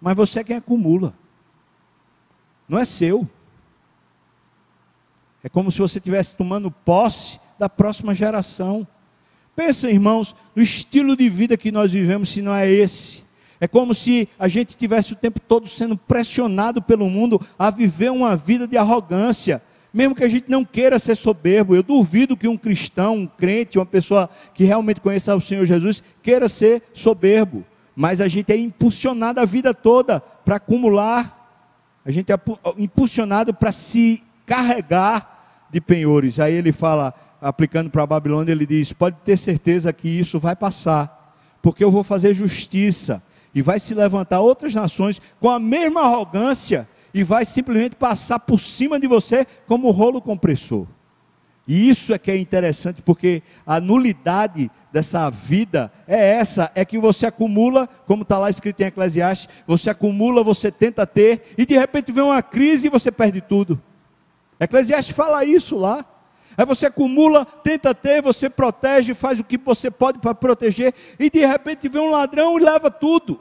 [0.00, 1.12] Mas você é quem acumula.
[2.68, 3.28] Não é seu.
[5.42, 8.86] É como se você estivesse tomando posse da próxima geração.
[9.56, 13.24] Pensa, irmãos, no estilo de vida que nós vivemos, se não é esse.
[13.62, 18.10] É como se a gente estivesse o tempo todo sendo pressionado pelo mundo a viver
[18.10, 19.62] uma vida de arrogância,
[19.94, 23.78] mesmo que a gente não queira ser soberbo, eu duvido que um cristão, um crente,
[23.78, 27.64] uma pessoa que realmente conheça o Senhor Jesus, queira ser soberbo.
[27.94, 31.62] Mas a gente é impulsionado a vida toda para acumular,
[32.04, 32.40] a gente é
[32.76, 36.40] impulsionado para se carregar de penhores.
[36.40, 40.56] Aí ele fala, aplicando para a Babilônia, ele diz: pode ter certeza que isso vai
[40.56, 43.22] passar, porque eu vou fazer justiça,
[43.54, 48.58] e vai se levantar outras nações com a mesma arrogância e vai simplesmente passar por
[48.58, 50.86] cima de você como rolo compressor.
[51.66, 56.98] E isso é que é interessante, porque a nulidade dessa vida é essa: é que
[56.98, 61.78] você acumula, como está lá escrito em Eclesiastes, você acumula, você tenta ter, e de
[61.78, 63.80] repente vem uma crise e você perde tudo.
[64.58, 66.04] Eclesiastes fala isso lá.
[66.56, 71.30] Aí você acumula, tenta ter, você protege, faz o que você pode para proteger, e
[71.30, 73.40] de repente vem um ladrão e leva tudo.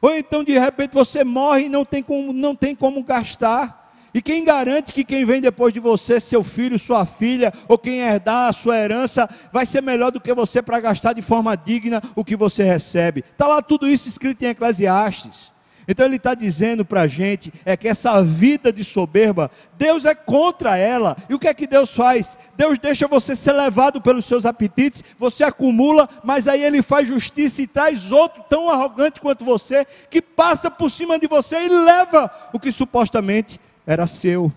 [0.00, 3.78] Ou então de repente você morre e não tem como, não tem como gastar.
[4.14, 8.00] E quem garante que quem vem depois de você, seu filho, sua filha, ou quem
[8.00, 12.02] herdar a sua herança, vai ser melhor do que você para gastar de forma digna
[12.16, 13.20] o que você recebe?
[13.20, 15.52] Está lá tudo isso escrito em Eclesiastes.
[15.90, 20.14] Então ele está dizendo para a gente é que essa vida de soberba, Deus é
[20.14, 21.16] contra ela.
[21.30, 22.38] E o que é que Deus faz?
[22.58, 27.62] Deus deixa você ser levado pelos seus apetites, você acumula, mas aí ele faz justiça
[27.62, 32.30] e traz outro tão arrogante quanto você, que passa por cima de você e leva
[32.52, 34.52] o que supostamente era seu.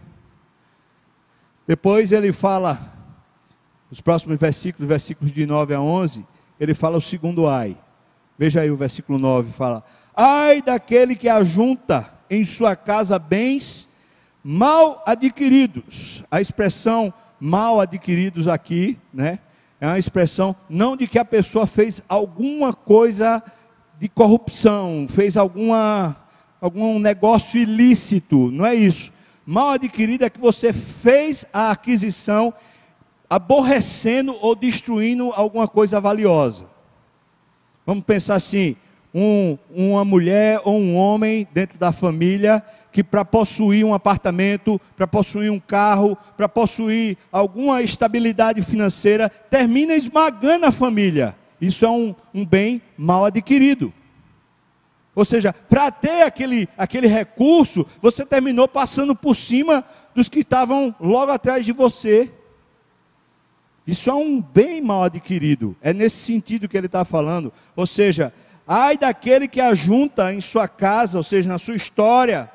[1.66, 2.94] Depois ele fala,
[3.90, 6.28] nos próximos versículos, versículos de 9 a 11,
[6.60, 7.78] ele fala o segundo ai.
[8.38, 9.84] Veja aí o versículo 9, fala:
[10.24, 13.90] Ai daquele que ajunta em sua casa bens
[14.44, 16.24] mal adquiridos.
[16.30, 19.40] A expressão mal adquiridos aqui, né?
[19.80, 23.42] É uma expressão não de que a pessoa fez alguma coisa
[23.98, 26.16] de corrupção, fez alguma
[26.62, 29.12] algum negócio ilícito, não é isso.
[29.44, 32.54] Mal adquirido é que você fez a aquisição
[33.28, 36.68] aborrecendo ou destruindo alguma coisa valiosa.
[37.88, 38.76] Vamos pensar assim:
[39.14, 45.08] um, uma mulher ou um homem dentro da família que para possuir um apartamento, para
[45.08, 51.36] possuir um carro, para possuir alguma estabilidade financeira, termina esmagando a família.
[51.60, 53.94] Isso é um, um bem mal adquirido.
[55.14, 59.84] Ou seja, para ter aquele, aquele recurso, você terminou passando por cima
[60.16, 62.32] dos que estavam logo atrás de você.
[63.86, 65.76] Isso é um bem mal adquirido.
[65.82, 67.52] É nesse sentido que ele está falando.
[67.76, 68.34] Ou seja,
[68.74, 72.50] Ai daquele que ajunta em sua casa, ou seja, na sua história,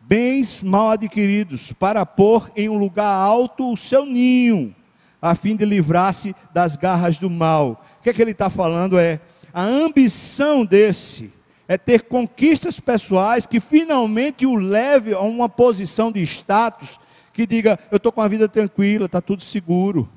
[0.00, 4.72] bens mal adquiridos, para pôr em um lugar alto o seu ninho,
[5.20, 7.84] a fim de livrar-se das garras do mal.
[7.98, 9.18] O que, é que ele está falando é
[9.52, 11.32] a ambição desse
[11.66, 17.00] é ter conquistas pessoais que finalmente o leve a uma posição de status
[17.32, 20.08] que diga: eu estou com a vida tranquila, está tudo seguro.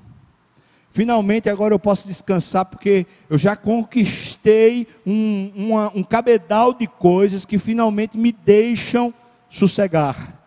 [0.93, 7.47] Finalmente agora eu posso descansar porque eu já conquistei um, uma, um cabedal de coisas
[7.47, 9.11] que finalmente me deixam
[9.49, 10.39] sossegar.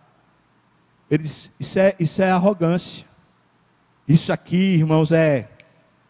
[1.10, 3.04] Eles, isso, é, isso é arrogância.
[4.06, 5.48] Isso aqui, irmãos, é,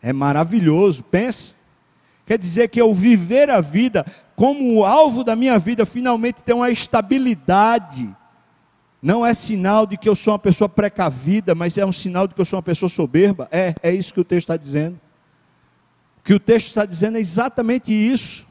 [0.03, 1.03] é maravilhoso.
[1.03, 1.55] Pensa.
[2.27, 6.55] Quer dizer que eu viver a vida como o alvo da minha vida finalmente tem
[6.55, 8.15] uma estabilidade
[9.07, 12.35] não é sinal de que eu sou uma pessoa precavida, mas é um sinal de
[12.35, 13.47] que eu sou uma pessoa soberba.
[13.53, 14.99] É, é isso que o texto está dizendo.
[16.19, 18.49] O que o texto está dizendo é exatamente isso.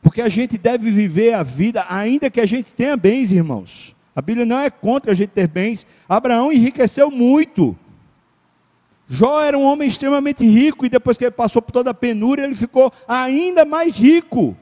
[0.00, 3.94] Porque a gente deve viver a vida, ainda que a gente tenha bens, irmãos.
[4.16, 5.86] A Bíblia não é contra a gente ter bens.
[6.08, 7.76] Abraão enriqueceu muito.
[9.06, 12.44] Jó era um homem extremamente rico e depois que ele passou por toda a penúria,
[12.44, 14.56] ele ficou ainda mais rico.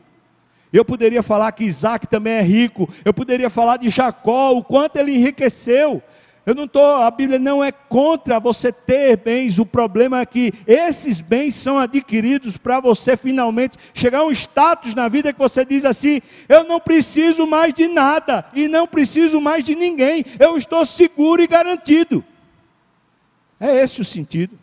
[0.73, 2.89] Eu poderia falar que Isaac também é rico.
[3.05, 6.03] Eu poderia falar de Jacó, o quanto ele enriqueceu.
[6.45, 10.53] Eu não estou, a Bíblia não é contra você ter bens, o problema é que
[10.67, 15.65] esses bens são adquiridos para você finalmente chegar a um status na vida que você
[15.65, 20.57] diz assim: eu não preciso mais de nada e não preciso mais de ninguém, eu
[20.59, 22.25] estou seguro e garantido.
[23.61, 24.59] É esse o sentido.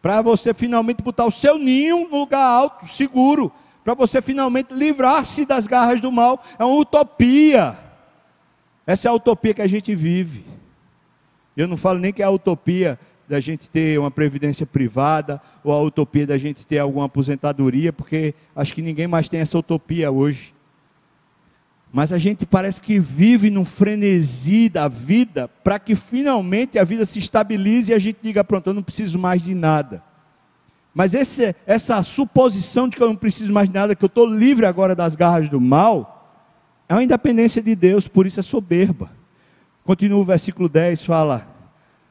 [0.00, 3.52] Para você finalmente botar o seu ninho no lugar alto, seguro,
[3.88, 7.74] para você finalmente livrar-se das garras do mal, é uma utopia.
[8.86, 10.44] Essa é a utopia que a gente vive.
[11.56, 15.72] Eu não falo nem que é a utopia da gente ter uma previdência privada ou
[15.72, 20.10] a utopia da gente ter alguma aposentadoria, porque acho que ninguém mais tem essa utopia
[20.10, 20.54] hoje.
[21.90, 27.06] Mas a gente parece que vive num frenesi da vida para que finalmente a vida
[27.06, 30.02] se estabilize e a gente diga: pronto, eu não preciso mais de nada.
[30.98, 34.26] Mas esse, essa suposição de que eu não preciso mais de nada, que eu estou
[34.26, 36.42] livre agora das garras do mal,
[36.88, 39.08] é uma independência de Deus, por isso é soberba.
[39.84, 41.46] Continua o versículo 10, fala: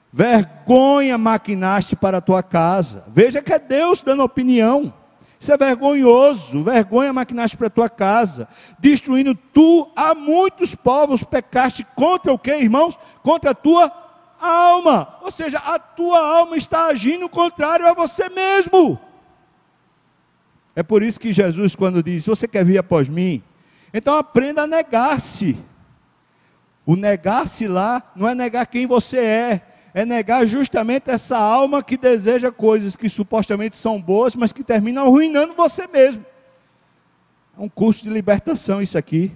[0.09, 3.03] Vergonha maquinaste para a tua casa.
[3.09, 4.93] Veja que é Deus dando opinião.
[5.37, 8.47] Isso é vergonhoso, vergonha maquinaste para a tua casa,
[8.79, 12.97] destruindo tu a muitos povos, pecaste contra o que, irmãos?
[13.21, 14.06] Contra a tua
[14.39, 15.17] alma.
[15.21, 18.99] Ou seja, a tua alma está agindo contrário a você mesmo.
[20.75, 23.43] É por isso que Jesus, quando diz: você quer vir após mim,
[23.93, 25.57] então aprenda a negar-se.
[26.85, 29.61] O negar-se lá não é negar quem você é,
[29.93, 35.03] é negar justamente essa alma que deseja coisas que supostamente são boas, mas que terminam
[35.03, 36.23] arruinando você mesmo.
[37.57, 39.35] É um curso de libertação isso aqui.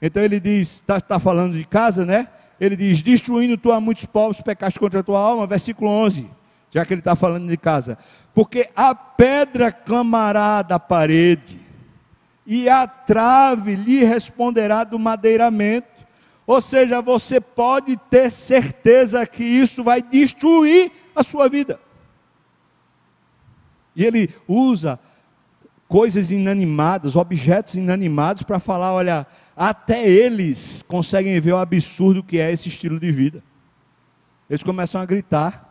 [0.00, 2.28] Então ele diz, está tá falando de casa, né?
[2.60, 6.30] Ele diz: Destruindo tu a muitos povos, pecaste contra a tua alma, versículo 11,
[6.70, 7.98] já que ele está falando de casa.
[8.34, 11.60] Porque a pedra clamará da parede,
[12.46, 16.04] e a trave lhe responderá do madeiramento.
[16.46, 21.80] Ou seja, você pode ter certeza que isso vai destruir a sua vida.
[23.96, 24.98] E ele usa
[25.88, 32.52] coisas inanimadas, objetos inanimados, para falar: olha, até eles conseguem ver o absurdo que é
[32.52, 33.42] esse estilo de vida.
[34.48, 35.64] Eles começam a gritar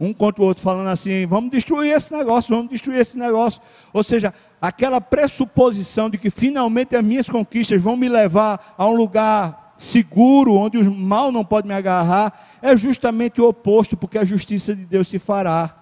[0.00, 3.60] um contra o outro, falando assim: vamos destruir esse negócio, vamos destruir esse negócio.
[3.92, 8.94] Ou seja, aquela pressuposição de que finalmente as minhas conquistas vão me levar a um
[8.94, 14.24] lugar seguro, onde o mal não pode me agarrar, é justamente o oposto, porque a
[14.24, 15.76] justiça de Deus se fará.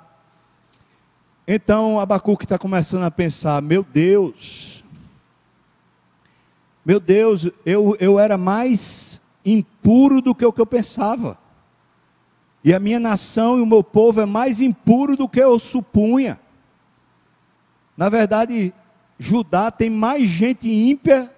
[1.46, 4.77] Então Abacuque está começando a pensar: meu Deus,
[6.88, 11.36] meu Deus, eu, eu era mais impuro do que o que eu pensava.
[12.64, 16.40] E a minha nação e o meu povo é mais impuro do que eu supunha.
[17.94, 18.72] Na verdade,
[19.18, 21.30] Judá tem mais gente ímpia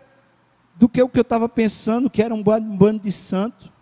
[0.76, 3.72] do que o que eu estava pensando, que era um bando de santo.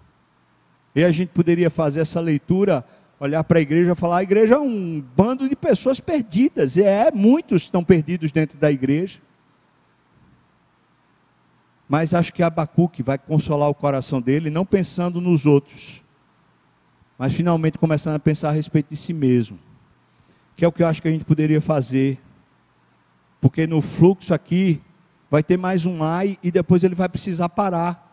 [0.94, 2.82] E a gente poderia fazer essa leitura,
[3.20, 6.78] olhar para a igreja e falar: a igreja é um bando de pessoas perdidas.
[6.78, 9.20] E é, muitos estão perdidos dentro da igreja.
[11.88, 16.04] Mas acho que Abacuque vai consolar o coração dele, não pensando nos outros,
[17.16, 19.58] mas finalmente começando a pensar a respeito de si mesmo,
[20.54, 22.20] que é o que eu acho que a gente poderia fazer,
[23.40, 24.82] porque no fluxo aqui
[25.30, 28.04] vai ter mais um ai e depois ele vai precisar parar.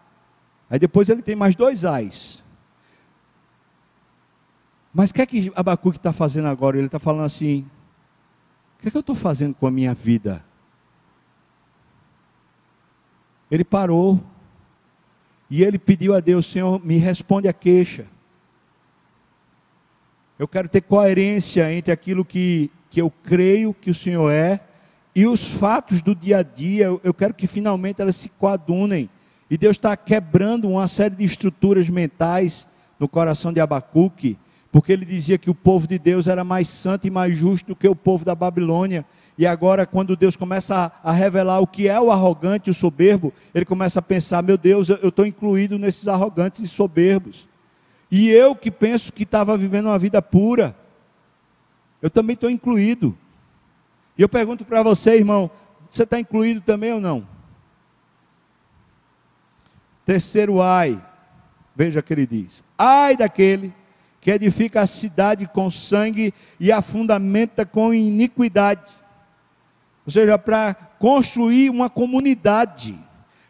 [0.70, 2.44] Aí depois ele tem mais dois ais.
[4.94, 6.78] Mas o que é que Abacuque está fazendo agora?
[6.78, 7.66] Ele está falando assim:
[8.78, 10.44] o que é que eu estou fazendo com a minha vida?
[13.50, 14.22] Ele parou
[15.50, 18.06] e ele pediu a Deus: Senhor, me responde a queixa.
[20.38, 24.60] Eu quero ter coerência entre aquilo que, que eu creio que o Senhor é
[25.16, 26.88] e os fatos do dia a dia.
[27.02, 29.10] Eu quero que finalmente elas se coadunem.
[29.50, 32.68] E Deus está quebrando uma série de estruturas mentais
[33.00, 34.38] no coração de Abacuque,
[34.72, 37.76] porque ele dizia que o povo de Deus era mais santo e mais justo do
[37.76, 39.06] que o povo da Babilônia.
[39.38, 43.34] E agora, quando Deus começa a, a revelar o que é o arrogante o soberbo,
[43.54, 47.48] ele começa a pensar: meu Deus, eu estou incluído nesses arrogantes e soberbos.
[48.10, 50.76] E eu que penso que estava vivendo uma vida pura,
[52.02, 53.18] eu também estou incluído.
[54.18, 55.52] E eu pergunto para você, irmão,
[55.90, 57.28] você está incluído também ou não?
[60.06, 61.04] Terceiro ai,
[61.76, 63.74] veja o que ele diz: ai daquele
[64.22, 68.92] que edifica a cidade com sangue e a fundamenta com iniquidade.
[70.06, 72.98] Ou seja, para construir uma comunidade,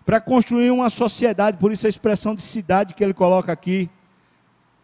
[0.05, 3.89] para construir uma sociedade, por isso a expressão de cidade que ele coloca aqui,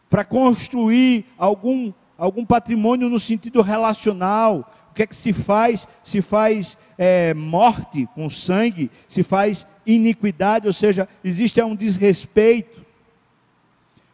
[0.10, 4.70] para construir algum, algum patrimônio no sentido relacional.
[4.90, 5.88] O que é que se faz?
[6.04, 12.86] Se faz é, morte com sangue, se faz iniquidade, ou seja, existe um desrespeito.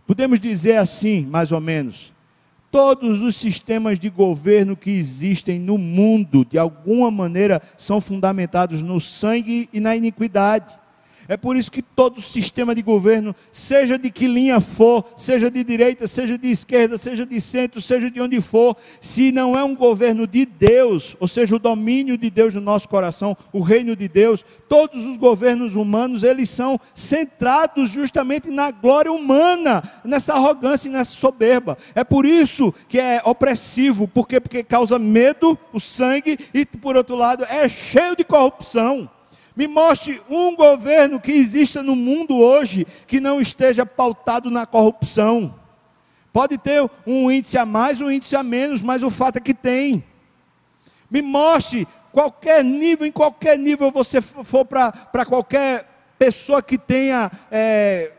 [0.05, 2.13] Podemos dizer assim, mais ou menos,
[2.69, 8.99] Todos os sistemas de governo que existem no mundo, de alguma maneira, são fundamentados no
[8.99, 10.73] sangue e na iniquidade.
[11.27, 15.63] É por isso que todo sistema de governo, seja de que linha for, seja de
[15.63, 19.75] direita, seja de esquerda, seja de centro, seja de onde for, se não é um
[19.75, 24.07] governo de Deus, ou seja, o domínio de Deus no nosso coração, o reino de
[24.07, 30.91] Deus, todos os governos humanos, eles são centrados justamente na glória humana, nessa arrogância e
[30.91, 31.77] nessa soberba.
[31.93, 34.39] É por isso que é opressivo, por quê?
[34.39, 39.09] Porque causa medo, o sangue, e por outro lado, é cheio de corrupção.
[39.57, 45.55] Me mostre um governo que exista no mundo hoje que não esteja pautado na corrupção.
[46.31, 49.55] Pode ter um índice a mais, um índice a menos, mas o fato é que
[49.55, 50.03] tem.
[51.09, 55.89] Me mostre qualquer nível, em qualquer nível você for para qualquer
[56.19, 58.11] pessoa que tenha é,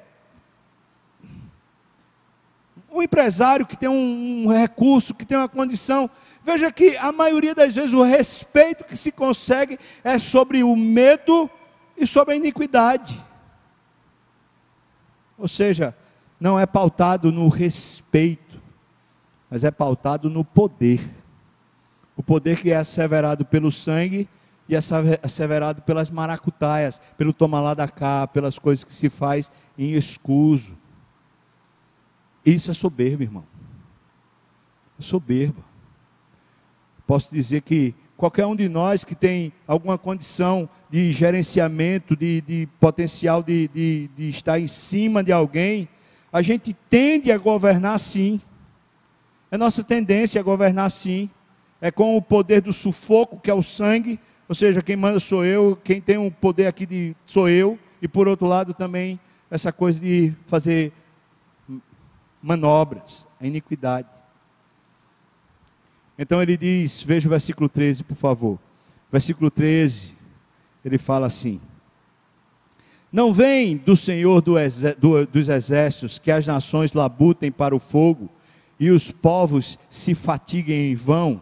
[2.90, 6.10] um empresário que tem um, um recurso, que tem uma condição,
[6.50, 11.50] Veja que a maioria das vezes o respeito que se consegue é sobre o medo
[11.94, 13.22] e sobre a iniquidade.
[15.36, 15.94] Ou seja,
[16.40, 18.62] não é pautado no respeito,
[19.50, 21.14] mas é pautado no poder.
[22.16, 24.26] O poder que é asseverado pelo sangue
[24.66, 24.78] e é
[25.22, 30.78] asseverado pelas maracutaias, pelo tomar lá da cá, pelas coisas que se faz em escuso.
[32.42, 33.44] Isso é soberbo, irmão.
[34.98, 35.67] É soberba.
[37.08, 42.68] Posso dizer que qualquer um de nós que tem alguma condição de gerenciamento, de, de
[42.78, 45.88] potencial de, de, de estar em cima de alguém,
[46.30, 48.38] a gente tende a governar assim.
[49.50, 51.30] É nossa tendência a governar assim.
[51.80, 55.42] É com o poder do sufoco, que é o sangue, ou seja, quem manda sou
[55.42, 59.18] eu, quem tem o poder aqui de sou eu, e por outro lado também
[59.50, 60.92] essa coisa de fazer
[62.42, 64.17] manobras, a iniquidade.
[66.18, 68.58] Então ele diz, veja o versículo 13, por favor.
[69.10, 70.16] Versículo 13,
[70.84, 71.60] ele fala assim:
[73.12, 74.54] Não vem do Senhor do
[74.98, 78.28] do, dos exércitos que as nações labutem para o fogo
[78.78, 81.40] e os povos se fatiguem em vão.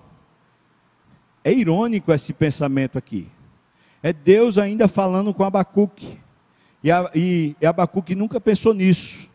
[1.42, 3.28] É irônico esse pensamento aqui.
[4.02, 6.18] É Deus ainda falando com Abacuque.
[6.82, 9.28] E, e, e Abacuque nunca pensou nisso.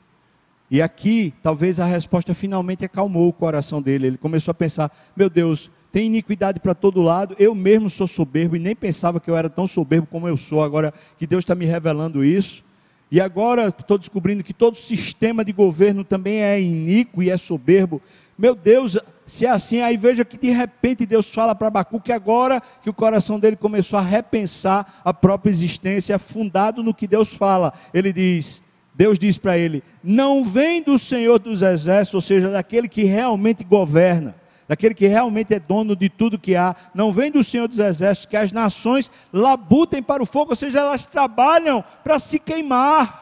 [0.71, 4.07] E aqui, talvez a resposta finalmente acalmou o coração dele.
[4.07, 7.35] Ele começou a pensar: meu Deus, tem iniquidade para todo lado.
[7.37, 10.63] Eu mesmo sou soberbo e nem pensava que eu era tão soberbo como eu sou.
[10.63, 12.63] Agora que Deus está me revelando isso.
[13.11, 18.01] E agora estou descobrindo que todo sistema de governo também é iníquo e é soberbo.
[18.37, 22.13] Meu Deus, se é assim, aí veja que de repente Deus fala para Abacu que
[22.13, 27.33] agora que o coração dele começou a repensar a própria existência, fundado no que Deus
[27.33, 27.73] fala.
[27.93, 28.63] Ele diz:
[28.93, 33.63] Deus diz para ele: não vem do Senhor dos exércitos, ou seja, daquele que realmente
[33.63, 34.35] governa,
[34.67, 38.25] daquele que realmente é dono de tudo que há, não vem do Senhor dos exércitos,
[38.25, 43.21] que as nações labutem para o fogo, ou seja, elas trabalham para se queimar.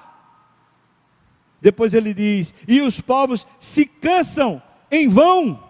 [1.61, 4.61] Depois ele diz: e os povos se cansam
[4.91, 5.63] em vão.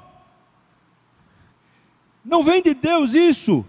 [2.24, 3.66] Não vem de Deus isso.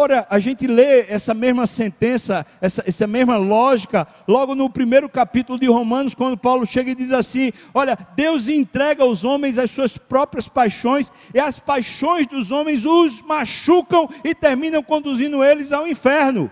[0.00, 5.60] Ora, a gente lê essa mesma sentença, essa, essa mesma lógica, logo no primeiro capítulo
[5.60, 9.98] de Romanos, quando Paulo chega e diz assim: Olha, Deus entrega aos homens as suas
[9.98, 16.50] próprias paixões, e as paixões dos homens os machucam e terminam conduzindo eles ao inferno.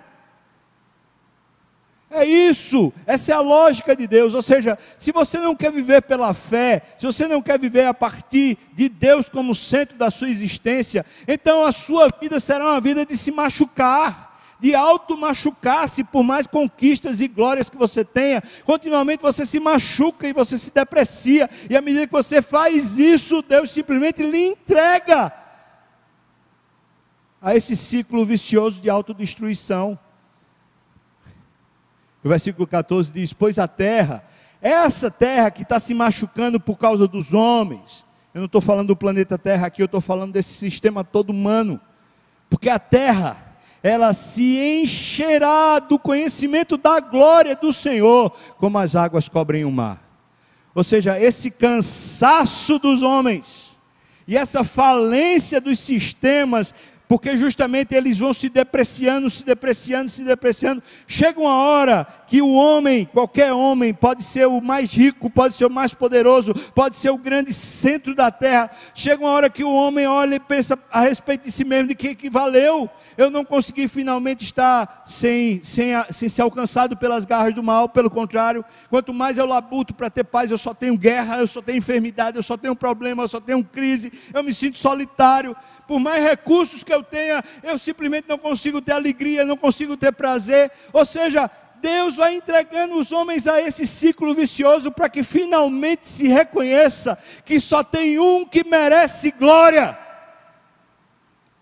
[2.11, 4.33] É isso, essa é a lógica de Deus.
[4.33, 7.93] Ou seja, se você não quer viver pela fé, se você não quer viver a
[7.93, 13.05] partir de Deus como centro da sua existência, então a sua vida será uma vida
[13.05, 18.43] de se machucar, de auto-machucar-se por mais conquistas e glórias que você tenha.
[18.65, 23.43] Continuamente você se machuca e você se deprecia, e à medida que você faz isso,
[23.43, 25.31] Deus simplesmente lhe entrega
[27.41, 29.99] a esse ciclo vicioso de autodestruição.
[32.25, 34.25] O versículo 14 diz: Pois a terra,
[34.61, 38.05] essa terra que está se machucando por causa dos homens,
[38.35, 41.81] eu não estou falando do planeta Terra aqui, eu estou falando desse sistema todo humano,
[42.51, 49.29] porque a terra, ela se encherá do conhecimento da glória do Senhor, como as águas
[49.29, 50.03] cobrem o mar.
[50.75, 53.77] Ou seja, esse cansaço dos homens
[54.27, 56.75] e essa falência dos sistemas
[57.09, 60.83] porque justamente eles vão se depreciando, se depreciando, se depreciando.
[61.07, 65.65] Chega uma hora que o homem, qualquer homem, pode ser o mais rico, pode ser
[65.65, 68.71] o mais poderoso, pode ser o grande centro da terra.
[68.95, 71.95] Chega uma hora que o homem olha e pensa a respeito de si mesmo, de
[71.95, 72.91] que, que valeu.
[73.17, 78.11] Eu não consegui finalmente estar sem, sem, sem ser alcançado pelas garras do mal, pelo
[78.11, 81.79] contrário, quanto mais eu labuto para ter paz, eu só tenho guerra, eu só tenho
[81.79, 85.57] enfermidade, eu só tenho problema, eu só tenho crise, eu me sinto solitário.
[85.87, 90.13] Por mais recursos que eu tenha, eu simplesmente não consigo ter alegria, não consigo ter
[90.13, 90.71] prazer.
[90.93, 96.29] Ou seja, Deus vai entregando os homens a esse ciclo vicioso para que finalmente se
[96.29, 99.99] reconheça que só tem um que merece glória.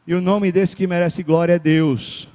[0.07, 2.28] E o nome desse que merece glória é Deus.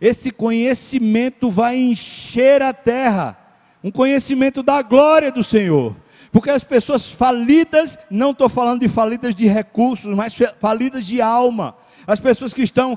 [0.00, 3.38] Esse conhecimento vai encher a terra,
[3.84, 5.96] um conhecimento da glória do Senhor.
[6.32, 11.74] Porque as pessoas falidas, não estou falando de falidas de recursos, mas falidas de alma,
[12.06, 12.96] as pessoas que estão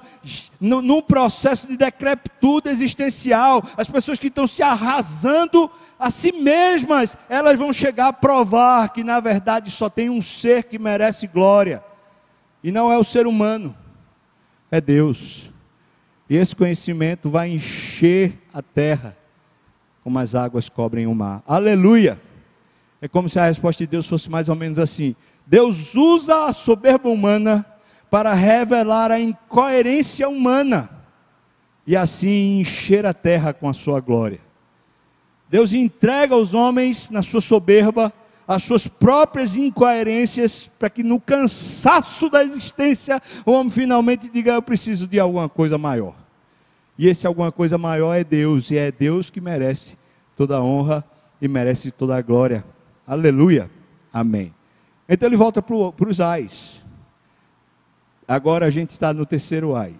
[0.59, 7.57] num processo de decrepitude existencial, as pessoas que estão se arrasando a si mesmas, elas
[7.57, 11.83] vão chegar a provar que na verdade só tem um ser que merece glória,
[12.63, 13.75] e não é o ser humano,
[14.69, 15.51] é Deus.
[16.29, 19.17] E esse conhecimento vai encher a terra,
[20.03, 21.43] como as águas cobrem o mar.
[21.47, 22.19] Aleluia!
[23.03, 25.13] É como se a resposta de Deus fosse mais ou menos assim:
[25.45, 27.65] Deus usa a soberba humana
[28.09, 30.89] para revelar a incoerência humana
[31.85, 34.39] e assim encher a terra com a sua glória.
[35.49, 38.13] Deus entrega aos homens, na sua soberba,
[38.47, 44.61] as suas próprias incoerências, para que no cansaço da existência o homem finalmente diga: Eu
[44.61, 46.15] preciso de alguma coisa maior.
[46.97, 49.97] E esse alguma coisa maior é Deus, e é Deus que merece
[50.37, 51.03] toda a honra
[51.41, 52.63] e merece toda a glória.
[53.05, 53.69] Aleluia.
[54.11, 54.53] Amém.
[55.07, 56.83] Então ele volta para os ais.
[58.27, 59.93] Agora a gente está no terceiro ai.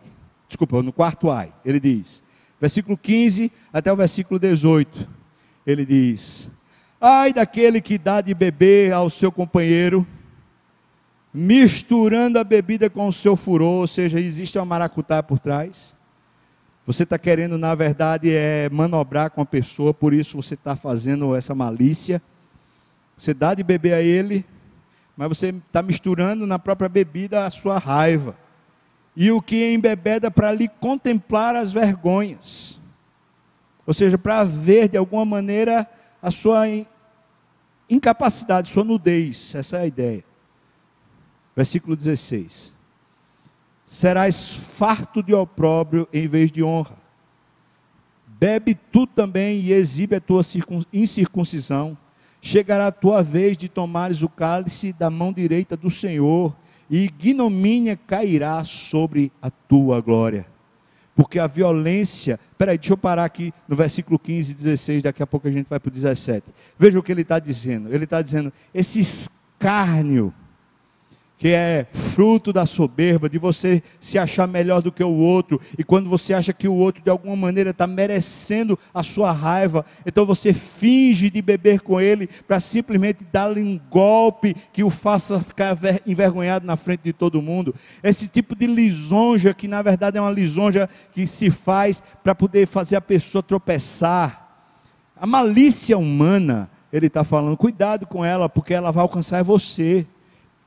[0.48, 1.54] Desculpa, no quarto ai.
[1.66, 2.24] Ele diz,
[2.60, 5.08] versículo 15 até o versículo 18.
[5.66, 6.50] Ele diz:
[7.00, 10.08] Ai daquele que dá de beber ao seu companheiro,
[11.34, 15.94] misturando a bebida com o seu furor, ou seja, existe uma maracutá por trás.
[16.86, 21.36] Você está querendo, na verdade, é manobrar com a pessoa, por isso você está fazendo
[21.36, 22.22] essa malícia.
[23.24, 24.46] Você dá de beber a ele,
[25.16, 28.38] mas você está misturando na própria bebida a sua raiva.
[29.16, 32.82] E o que embebeda para lhe contemplar as vergonhas.
[33.88, 35.90] Ou seja, para ver de alguma maneira
[36.22, 36.66] a sua
[37.90, 39.56] incapacidade, sua nudez.
[39.56, 40.26] Essa é a ideia.
[41.56, 42.74] Versículo 16:
[43.86, 46.98] Serás farto de opróbrio em vez de honra.
[48.28, 50.42] Bebe tu também e exibe a tua
[50.92, 51.98] incircuncisão
[52.44, 56.54] chegará a tua vez de tomares o cálice da mão direita do Senhor,
[56.90, 60.46] e ignomínia cairá sobre a tua glória.
[61.16, 65.28] Porque a violência, peraí, deixa eu parar aqui no versículo 15 e 16, daqui a
[65.28, 66.52] pouco a gente vai para o 17.
[66.78, 67.94] Veja o que ele está dizendo.
[67.94, 70.34] Ele está dizendo: esse escárnio
[71.38, 75.84] que é fruto da soberba, de você se achar melhor do que o outro, e
[75.84, 80.26] quando você acha que o outro de alguma maneira está merecendo a sua raiva, então
[80.26, 85.78] você finge de beber com ele para simplesmente dar-lhe um golpe que o faça ficar
[86.06, 87.76] envergonhado na frente de todo mundo.
[88.02, 92.68] Esse tipo de lisonja, que na verdade é uma lisonja que se faz para poder
[92.68, 94.44] fazer a pessoa tropeçar.
[95.16, 100.08] A malícia humana, ele está falando, cuidado com ela, porque ela vai alcançar você.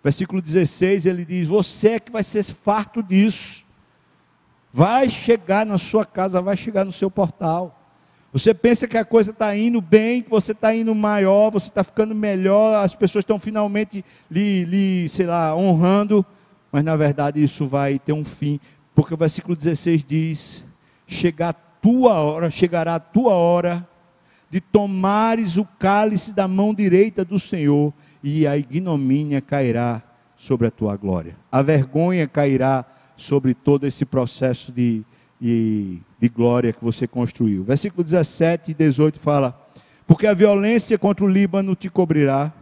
[0.06, 3.64] Versículo 16, ele diz: Você é que vai ser farto disso.
[4.72, 7.76] Vai chegar na sua casa, vai chegar no seu portal.
[8.32, 11.82] Você pensa que a coisa está indo bem, que você está indo maior, você está
[11.82, 16.24] ficando melhor, as pessoas estão finalmente lhe, lhe, sei lá, honrando,
[16.70, 18.60] mas na verdade isso vai ter um fim,
[18.94, 20.64] porque o versículo 16 diz:
[21.04, 23.84] Chegar a tua hora, chegará a tua hora
[24.50, 27.92] de tomares o cálice da mão direita do Senhor
[28.22, 30.02] e a ignomínia cairá
[30.36, 31.36] sobre a tua glória.
[31.50, 32.84] A vergonha cairá
[33.16, 35.02] sobre todo esse processo de,
[35.40, 37.64] de, de glória que você construiu.
[37.64, 39.58] Versículo 17 e 18 fala:
[40.06, 42.52] Porque a violência contra o Líbano te cobrirá,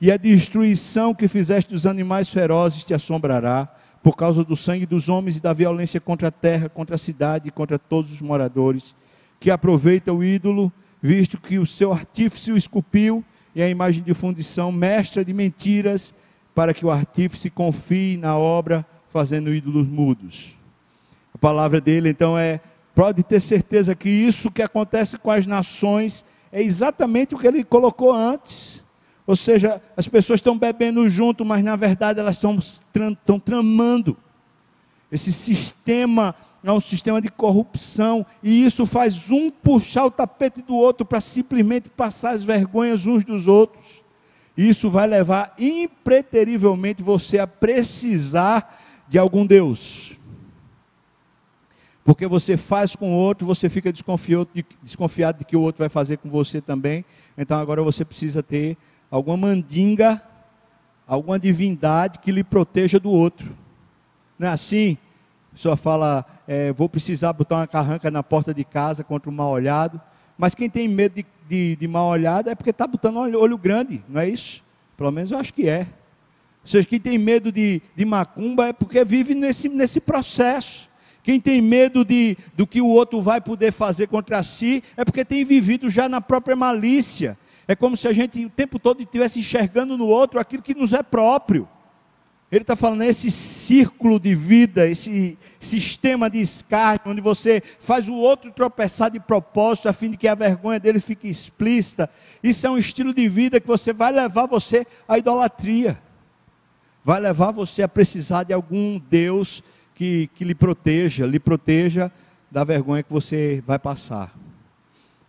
[0.00, 3.68] e a destruição que fizeste dos animais ferozes te assombrará,
[4.02, 7.50] por causa do sangue dos homens e da violência contra a terra, contra a cidade
[7.50, 8.96] contra todos os moradores,
[9.38, 10.72] que aproveita o ídolo,
[11.02, 13.24] visto que o seu artífice o esculpiu
[13.54, 16.14] e a imagem de fundição mestra de mentiras,
[16.54, 20.56] para que o artífice confie na obra, fazendo ídolos mudos.
[21.34, 22.60] A palavra dele então é:
[22.94, 27.64] pode ter certeza que isso que acontece com as nações é exatamente o que ele
[27.64, 28.82] colocou antes.
[29.26, 34.16] Ou seja, as pessoas estão bebendo junto, mas na verdade elas estão, estão tramando.
[35.10, 40.76] Esse sistema é um sistema de corrupção, e isso faz um puxar o tapete do
[40.76, 44.00] outro para simplesmente passar as vergonhas uns dos outros.
[44.56, 50.18] Isso vai levar impreterivelmente você a precisar de algum Deus.
[52.04, 55.78] Porque você faz com o outro, você fica desconfiado de, desconfiado de que o outro
[55.80, 57.04] vai fazer com você também.
[57.38, 58.76] Então agora você precisa ter
[59.10, 60.22] alguma mandinga,
[61.06, 63.56] alguma divindade que lhe proteja do outro.
[64.38, 64.98] Não é assim?
[65.50, 69.32] A pessoa fala, é, vou precisar botar uma carranca na porta de casa contra um
[69.32, 70.00] mal olhado.
[70.36, 73.56] Mas quem tem medo de, de, de mal olhado é porque está botando olho, olho
[73.56, 74.60] grande, não é isso?
[74.96, 75.86] Pelo menos eu acho que é.
[76.62, 80.90] Ou seja, quem tem medo de, de macumba é porque vive nesse, nesse processo.
[81.22, 85.24] Quem tem medo de, do que o outro vai poder fazer contra si é porque
[85.24, 87.38] tem vivido já na própria malícia.
[87.68, 90.92] É como se a gente o tempo todo estivesse enxergando no outro aquilo que nos
[90.92, 91.68] é próprio.
[92.50, 98.14] Ele está falando esse círculo de vida, esse sistema de escárnio, onde você faz o
[98.14, 102.10] outro tropeçar de propósito, a fim de que a vergonha dele fique explícita.
[102.42, 106.00] Isso é um estilo de vida que você vai levar você à idolatria.
[107.04, 109.62] Vai levar você a precisar de algum Deus
[109.94, 112.10] que, que lhe proteja, lhe proteja
[112.50, 114.34] da vergonha que você vai passar.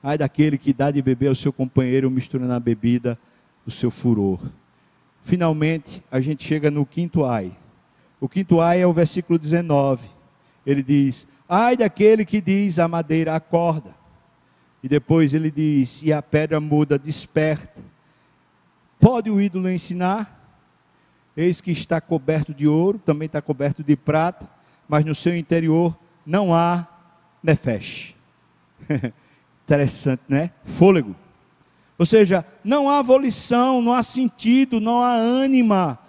[0.01, 3.15] Ai daquele que dá de beber ao seu companheiro, misturando na bebida
[3.63, 4.41] o seu furor.
[5.22, 7.55] Finalmente, a gente chega no quinto ai.
[8.19, 10.09] O quinto ai é o versículo 19.
[10.65, 13.95] Ele diz: Ai daquele que diz a madeira acorda.
[14.84, 17.82] E depois ele diz: E a pedra muda, desperta.
[18.99, 20.39] Pode o ídolo ensinar?
[21.36, 24.49] Eis que está coberto de ouro, também está coberto de prata
[24.91, 26.86] mas no seu interior não há
[27.41, 28.13] nefesh.
[29.63, 30.51] Interessante, né?
[30.65, 31.15] Fôlego.
[32.02, 35.99] Ou seja, não há volição, não há sentido, não há ânima.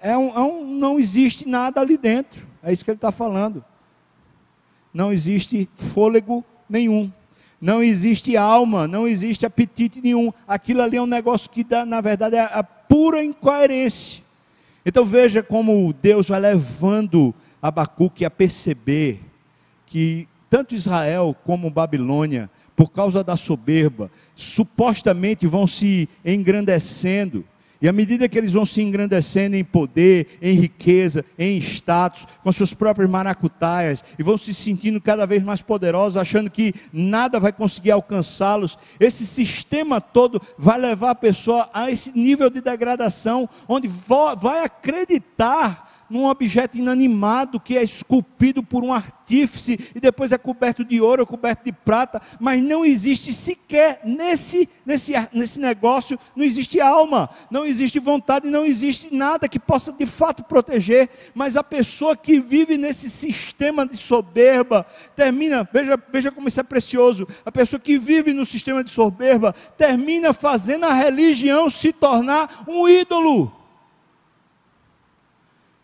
[0.00, 2.48] É um, é um, não existe nada ali dentro.
[2.62, 3.62] É isso que ele está falando.
[4.90, 7.12] Não existe fôlego nenhum.
[7.60, 10.32] Não existe alma, não existe apetite nenhum.
[10.48, 14.24] Aquilo ali é um negócio que dá, na verdade, é a pura incoerência.
[14.82, 19.20] Então veja como Deus vai levando Abacuque a perceber
[19.84, 27.44] que tanto Israel como Babilônia, por causa da soberba, supostamente vão se engrandecendo.
[27.82, 32.50] E à medida que eles vão se engrandecendo em poder, em riqueza, em status, com
[32.50, 37.52] seus próprios maracutaias, e vão se sentindo cada vez mais poderosos, achando que nada vai
[37.52, 43.86] conseguir alcançá-los, esse sistema todo vai levar a pessoa a esse nível de degradação, onde
[43.86, 50.84] vai acreditar num objeto inanimado que é esculpido por um artífice e depois é coberto
[50.84, 56.80] de ouro, coberto de prata, mas não existe sequer nesse, nesse, nesse negócio, não existe
[56.80, 62.16] alma, não existe vontade, não existe nada que possa de fato proteger, mas a pessoa
[62.16, 64.86] que vive nesse sistema de soberba,
[65.16, 69.52] termina, veja, veja como isso é precioso, a pessoa que vive no sistema de soberba,
[69.76, 73.63] termina fazendo a religião se tornar um ídolo.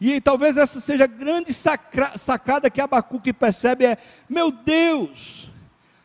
[0.01, 3.99] E talvez essa seja a grande sacada que Abacuque percebe: é,
[4.29, 5.51] meu Deus,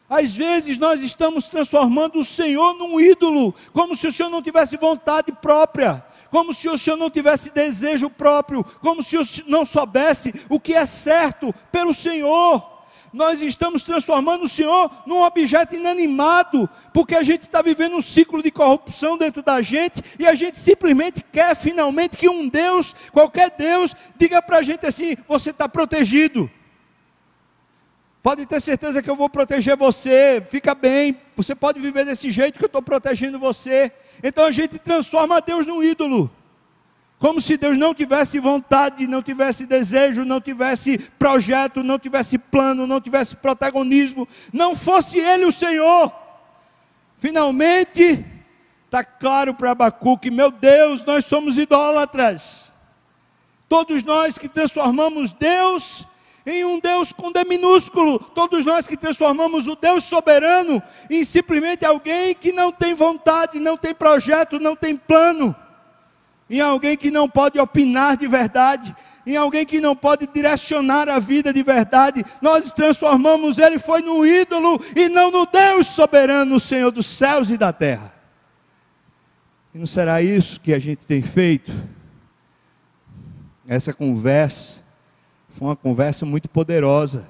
[0.09, 4.75] às vezes nós estamos transformando o Senhor num ídolo, como se o Senhor não tivesse
[4.75, 9.63] vontade própria, como se o Senhor não tivesse desejo próprio, como se o Senhor não
[9.63, 12.74] soubesse o que é certo pelo Senhor
[13.15, 18.43] nós estamos transformando o Senhor num objeto inanimado, porque a gente está vivendo um ciclo
[18.43, 23.51] de corrupção dentro da gente e a gente simplesmente quer finalmente que um Deus, qualquer
[23.51, 26.51] Deus, diga para a gente assim: você está protegido.
[28.21, 32.59] Pode ter certeza que eu vou proteger você, fica bem, você pode viver desse jeito
[32.59, 33.91] que eu estou protegendo você.
[34.21, 36.29] Então a gente transforma Deus num ídolo.
[37.17, 42.85] Como se Deus não tivesse vontade, não tivesse desejo, não tivesse projeto, não tivesse plano,
[42.85, 46.11] não tivesse protagonismo, não fosse Ele o Senhor.
[47.17, 48.23] Finalmente,
[48.85, 52.73] está claro para Abacuque: meu Deus, nós somos idólatras.
[53.69, 56.05] Todos nós que transformamos Deus
[56.45, 61.83] em um Deus com D minúsculo, todos nós que transformamos o Deus soberano em simplesmente
[61.83, 65.55] alguém que não tem vontade, não tem projeto, não tem plano
[66.49, 71.17] em alguém que não pode opinar de verdade, em alguém que não pode direcionar a
[71.17, 72.23] vida de verdade.
[72.41, 77.57] Nós transformamos ele foi no ídolo e não no Deus soberano, Senhor dos céus e
[77.57, 78.13] da terra.
[79.73, 81.73] E não será isso que a gente tem feito?
[83.67, 84.85] Essa conversa
[85.49, 87.27] foi uma conversa muito poderosa,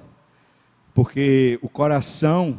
[0.93, 2.57] porque o coração,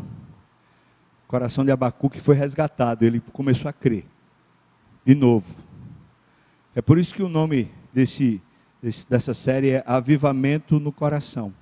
[1.24, 4.06] o coração de Abacuque foi resgatado, ele começou a crer
[5.04, 5.65] de novo.
[6.76, 8.38] É por isso que o nome desse,
[9.08, 11.54] dessa série é Avivamento no Coração.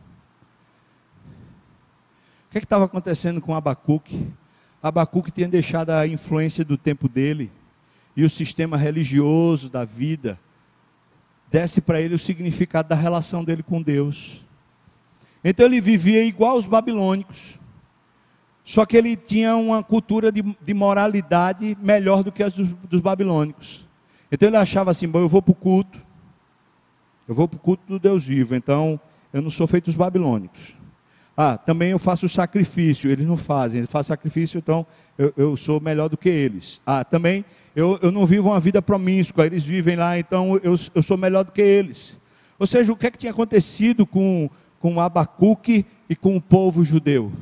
[2.48, 4.26] O que é estava acontecendo com Abacuque?
[4.82, 7.52] Abacuque tinha deixado a influência do tempo dele
[8.16, 10.36] e o sistema religioso da vida
[11.48, 14.44] desse para ele o significado da relação dele com Deus.
[15.44, 17.60] Então ele vivia igual os babilônicos.
[18.64, 23.00] Só que ele tinha uma cultura de, de moralidade melhor do que a dos, dos
[23.00, 23.86] babilônicos.
[24.30, 26.00] Então ele achava assim: bom, eu vou para o culto,
[27.28, 29.00] eu vou para o culto do Deus vivo, então
[29.32, 30.74] eu não sou feito os babilônicos.
[31.36, 34.86] Ah, também eu faço sacrifício, eles não fazem, eles fazem sacrifício, então
[35.18, 36.80] eu, eu sou melhor do que eles.
[36.86, 37.44] Ah, também
[37.74, 41.44] eu, eu não vivo uma vida promíscua, eles vivem lá, então eu, eu sou melhor
[41.44, 42.16] do que eles.
[42.56, 44.48] Ou seja, o que é que tinha acontecido com,
[44.78, 47.32] com Abacuque e com o povo judeu?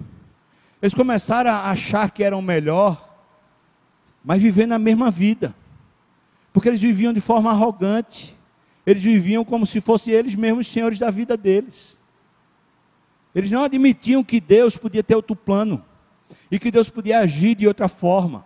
[0.81, 3.21] Eles começaram a achar que eram melhor,
[4.25, 5.55] mas vivendo a mesma vida,
[6.53, 8.37] porque eles viviam de forma arrogante.
[8.85, 11.99] Eles viviam como se fossem eles mesmos senhores da vida deles.
[13.35, 15.85] Eles não admitiam que Deus podia ter outro plano
[16.51, 18.45] e que Deus podia agir de outra forma.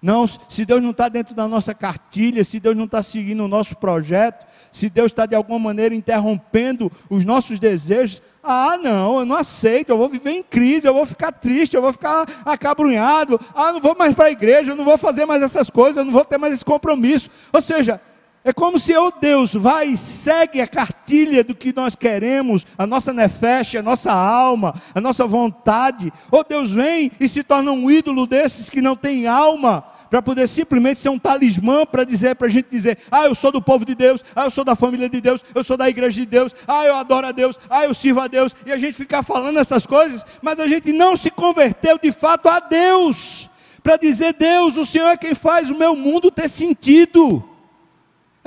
[0.00, 3.48] Não, se Deus não está dentro da nossa cartilha, se Deus não está seguindo o
[3.48, 9.26] nosso projeto, se Deus está de alguma maneira interrompendo os nossos desejos, ah, não, eu
[9.26, 13.40] não aceito, eu vou viver em crise, eu vou ficar triste, eu vou ficar acabrunhado,
[13.52, 16.04] ah, não vou mais para a igreja, eu não vou fazer mais essas coisas, eu
[16.04, 17.28] não vou ter mais esse compromisso.
[17.52, 18.00] Ou seja,
[18.48, 22.86] é como se, oh Deus, vai e segue a cartilha do que nós queremos, a
[22.86, 26.10] nossa nefeche, a nossa alma, a nossa vontade.
[26.30, 30.48] Oh Deus, vem e se torna um ídolo desses que não tem alma, para poder
[30.48, 33.84] simplesmente ser um talismã para dizer, para a gente dizer, ah, eu sou do povo
[33.84, 36.56] de Deus, ah, eu sou da família de Deus, eu sou da igreja de Deus,
[36.66, 39.58] ah, eu adoro a Deus, ah, eu sirvo a Deus, e a gente ficar falando
[39.58, 43.50] essas coisas, mas a gente não se converteu de fato a Deus,
[43.82, 47.47] para dizer, Deus, o Senhor é quem faz o meu mundo ter sentido.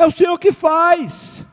[0.01, 1.45] É o Senhor que faz.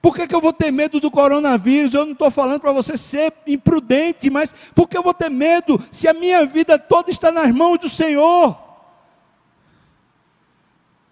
[0.00, 1.92] Por que, que eu vou ter medo do coronavírus?
[1.92, 5.82] Eu não estou falando para você ser imprudente, mas por que eu vou ter medo
[5.90, 8.56] se a minha vida toda está nas mãos do Senhor?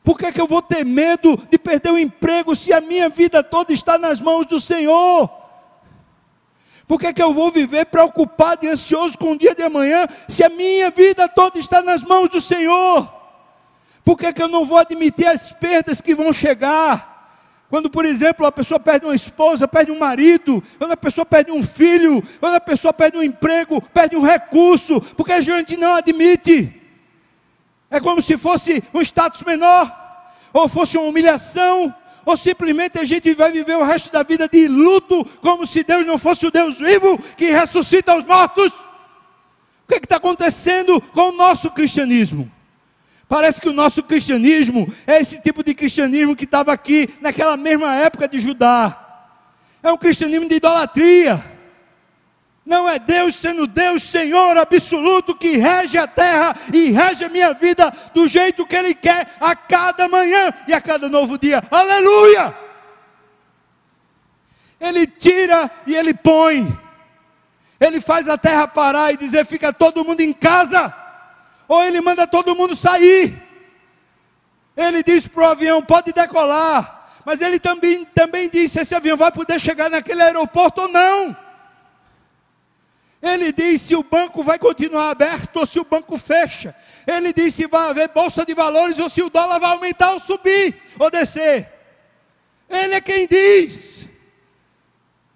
[0.05, 3.43] Por que, que eu vou ter medo de perder o emprego se a minha vida
[3.43, 5.29] toda está nas mãos do Senhor?
[6.87, 10.45] Por que, que eu vou viver preocupado e ansioso com o dia de amanhã se
[10.45, 13.24] a minha vida toda está nas mãos do Senhor?
[14.05, 17.15] Por que, que eu não vou admitir as perdas que vão chegar?
[17.71, 21.51] Quando, por exemplo, a pessoa perde uma esposa, perde um marido, quando a pessoa perde
[21.51, 25.97] um filho, quando a pessoa perde um emprego, perde um recurso, porque a gente não
[25.97, 26.81] admite.
[27.91, 29.91] É como se fosse um status menor,
[30.53, 31.93] ou fosse uma humilhação,
[32.25, 36.07] ou simplesmente a gente vai viver o resto da vida de luto, como se Deus
[36.07, 38.71] não fosse o Deus vivo que ressuscita os mortos.
[38.73, 42.51] O que é está acontecendo com o nosso cristianismo?
[43.29, 47.95] Parece que o nosso cristianismo é esse tipo de cristianismo que estava aqui naquela mesma
[47.97, 49.01] época de Judá.
[49.83, 51.43] É um cristianismo de idolatria.
[52.65, 57.53] Não é Deus sendo Deus, Senhor absoluto, que rege a terra e rege a minha
[57.53, 61.63] vida do jeito que Ele quer a cada manhã e a cada novo dia.
[61.71, 62.55] Aleluia!
[64.81, 66.67] Ele tira e Ele põe.
[67.79, 71.04] Ele faz a terra parar e dizer: fica todo mundo em casa
[71.69, 73.43] ou ele manda todo mundo sair.
[74.77, 77.03] Ele diz para o avião: pode decolar.
[77.25, 81.37] Mas ele também, também disse: esse avião vai poder chegar naquele aeroporto ou não.
[83.23, 86.75] Ele diz se o banco vai continuar aberto ou se o banco fecha.
[87.07, 90.19] Ele diz se vai haver bolsa de valores ou se o dólar vai aumentar ou
[90.19, 91.73] subir ou descer.
[92.69, 94.07] Ele é quem diz.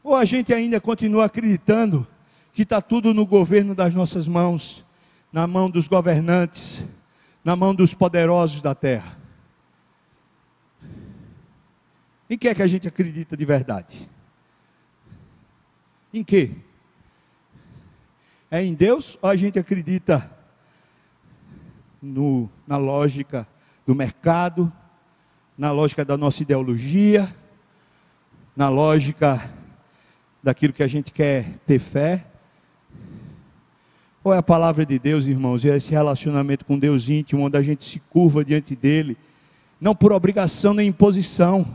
[0.05, 2.07] Ou a gente ainda continua acreditando
[2.53, 4.85] que está tudo no governo das nossas mãos
[5.33, 6.85] na mão dos governantes,
[7.45, 9.18] na mão dos poderosos da terra.
[12.29, 14.09] Em que é que a gente acredita de verdade?
[16.12, 16.55] Em que?
[18.51, 20.31] É em Deus ou a gente acredita
[22.01, 23.47] no, na lógica
[23.87, 24.72] do mercado,
[25.57, 27.35] na lógica da nossa ideologia,
[28.55, 29.51] na lógica
[30.43, 32.26] daquilo que a gente quer ter fé?
[34.23, 35.64] Qual é a palavra de Deus, irmãos?
[35.64, 39.16] E é esse relacionamento com Deus íntimo, onde a gente se curva diante dele,
[39.81, 41.66] não por obrigação nem imposição,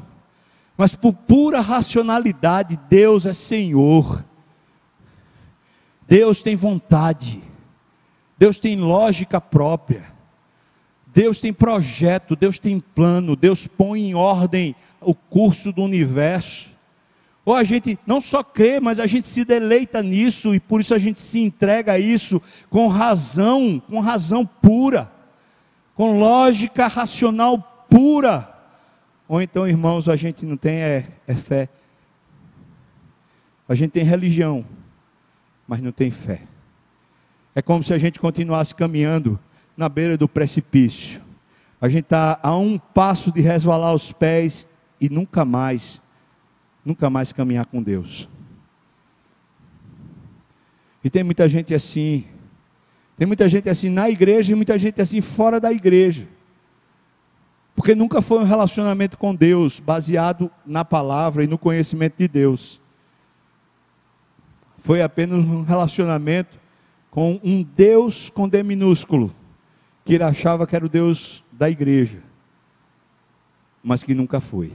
[0.77, 2.77] mas por pura racionalidade.
[2.89, 4.23] Deus é Senhor.
[6.07, 7.41] Deus tem vontade.
[8.37, 10.11] Deus tem lógica própria.
[11.13, 16.72] Deus tem projeto, Deus tem plano, Deus põe em ordem o curso do universo.
[17.45, 20.93] Ou a gente não só crê, mas a gente se deleita nisso e por isso
[20.93, 25.11] a gente se entrega a isso com razão, com razão pura,
[25.93, 28.49] com lógica racional pura.
[29.27, 31.69] Ou então, irmãos, a gente não tem é, é fé.
[33.67, 34.65] A gente tem religião,
[35.67, 36.41] mas não tem fé.
[37.55, 39.39] É como se a gente continuasse caminhando
[39.75, 41.21] na beira do precipício.
[41.81, 44.67] A gente está a um passo de resvalar os pés
[44.99, 46.02] e nunca mais,
[46.83, 48.27] nunca mais caminhar com Deus.
[51.03, 52.25] E tem muita gente assim,
[53.17, 56.27] tem muita gente assim na igreja e muita gente assim fora da igreja.
[57.75, 62.81] Porque nunca foi um relacionamento com Deus baseado na palavra e no conhecimento de Deus.
[64.77, 66.59] Foi apenas um relacionamento
[67.09, 69.33] com um Deus com D minúsculo,
[70.05, 72.21] que ele achava que era o Deus da igreja,
[73.83, 74.73] mas que nunca foi.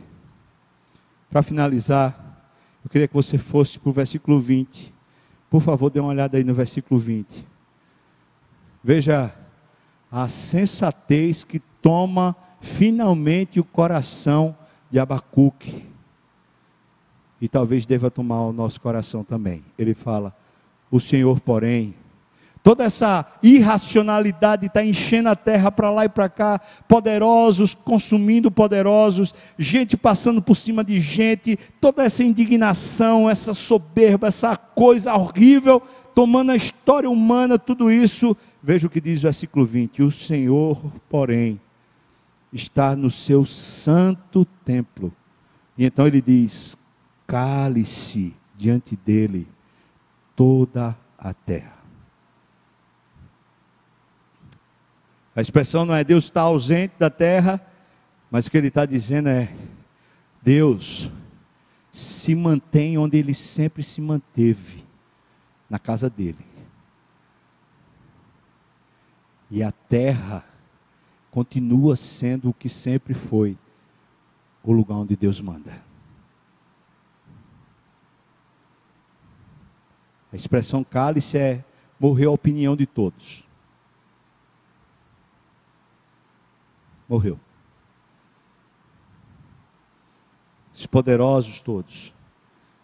[1.31, 2.43] Para finalizar,
[2.85, 4.95] eu queria que você fosse para o versículo 20.
[5.51, 7.47] Por favor, dê uma olhada aí no versículo 20.
[8.83, 9.35] Veja
[10.11, 14.57] a sensatez que toma finalmente o coração
[14.91, 15.87] de Abacuque.
[17.41, 19.65] E talvez deva tomar o nosso coração também.
[19.79, 20.35] Ele fala:
[20.91, 21.95] O Senhor, porém,
[22.63, 29.35] toda essa irracionalidade está enchendo a terra para lá e para cá, poderosos consumindo poderosos,
[29.59, 35.83] gente passando por cima de gente, toda essa indignação, essa soberba, essa coisa horrível,
[36.15, 38.37] tomando a história humana, tudo isso.
[38.63, 41.61] Veja o que diz o versículo 20: O Senhor, porém,
[42.53, 45.13] está no seu santo templo.
[45.77, 46.77] E então ele diz:
[47.27, 49.47] cale-se diante dele
[50.35, 51.78] toda a terra.
[55.39, 57.65] A expressão não é Deus está ausente da terra,
[58.29, 59.55] mas o que ele está dizendo é:
[60.43, 61.09] Deus
[61.93, 64.85] se mantém onde ele sempre se manteve,
[65.71, 66.45] na casa dele.
[69.49, 70.45] E a terra
[71.31, 73.57] continua sendo o que sempre foi
[74.61, 75.81] o lugar onde Deus manda.
[80.33, 81.65] A expressão cálice é
[82.01, 83.47] morreu a opinião de todos.
[87.09, 87.41] Morreu.
[90.73, 92.13] Os poderosos todos.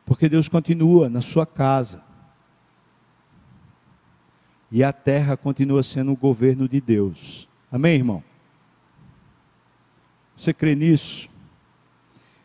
[0.04, 2.02] Porque Deus continua na sua casa.
[4.70, 7.48] E a terra continua sendo o governo de Deus.
[7.70, 8.22] Amém, irmão?
[10.36, 11.28] Você crê nisso?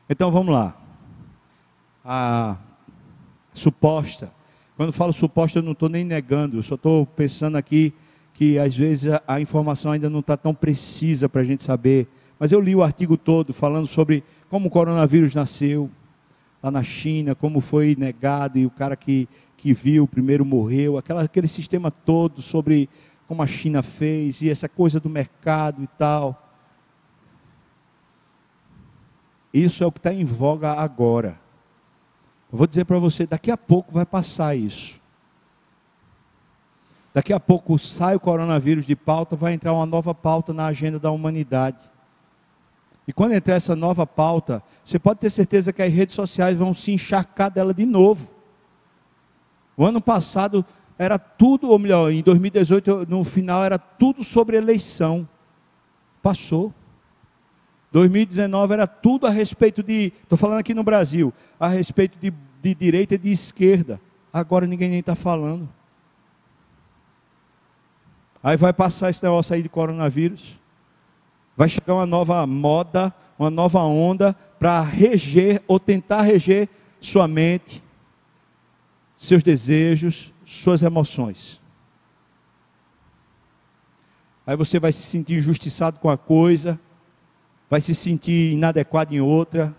[0.10, 0.76] Então vamos lá.
[2.04, 2.58] A
[3.54, 4.32] suposta,
[4.78, 7.94] quando falo suposta, eu não estou nem negando, eu só estou pensando aqui
[8.40, 12.08] que às vezes a, informação ainda não está tão precisa para a gente saber.
[12.40, 15.92] Mas eu li o artigo todo falando sobre como o coronavírus nasceu
[16.64, 19.28] lá na China, como foi negado e o cara que,
[19.58, 22.88] que viu primeiro morreu, aquela, aquele sistema todo sobre
[23.28, 26.50] como a China fez e essa coisa do mercado e tal.
[29.54, 31.38] Isso é o que está em voga agora.
[32.50, 34.99] Eu vou dizer para você, daqui a pouco vai passar isso.
[37.14, 41.00] Daqui a pouco sai o coronavírus de pauta, vai entrar uma nova pauta na agenda
[41.00, 41.90] da humanidade.
[43.08, 46.74] E quando entrar essa nova pauta, você pode ter certeza que as redes sociais vão
[46.74, 48.32] se encharcar dela de novo.
[49.76, 50.64] O ano passado
[50.98, 55.28] era tudo, ou melhor, em 2018, no final, era tudo sobre eleição.
[56.22, 56.72] Passou.
[57.92, 62.32] 2019 era tudo a respeito de, estou falando aqui no Brasil, a respeito de,
[62.62, 64.00] de direita e de esquerda.
[64.32, 65.68] Agora ninguém nem está falando.
[68.42, 70.58] Aí vai passar esse negócio aí de coronavírus.
[71.56, 76.70] Vai chegar uma nova moda, uma nova onda para reger ou tentar reger
[77.02, 77.84] sua mente,
[79.18, 81.60] seus desejos, suas emoções.
[84.48, 86.80] Aí você vai se sentir injustiçado com a coisa,
[87.70, 89.76] vai se sentir inadequado em outra,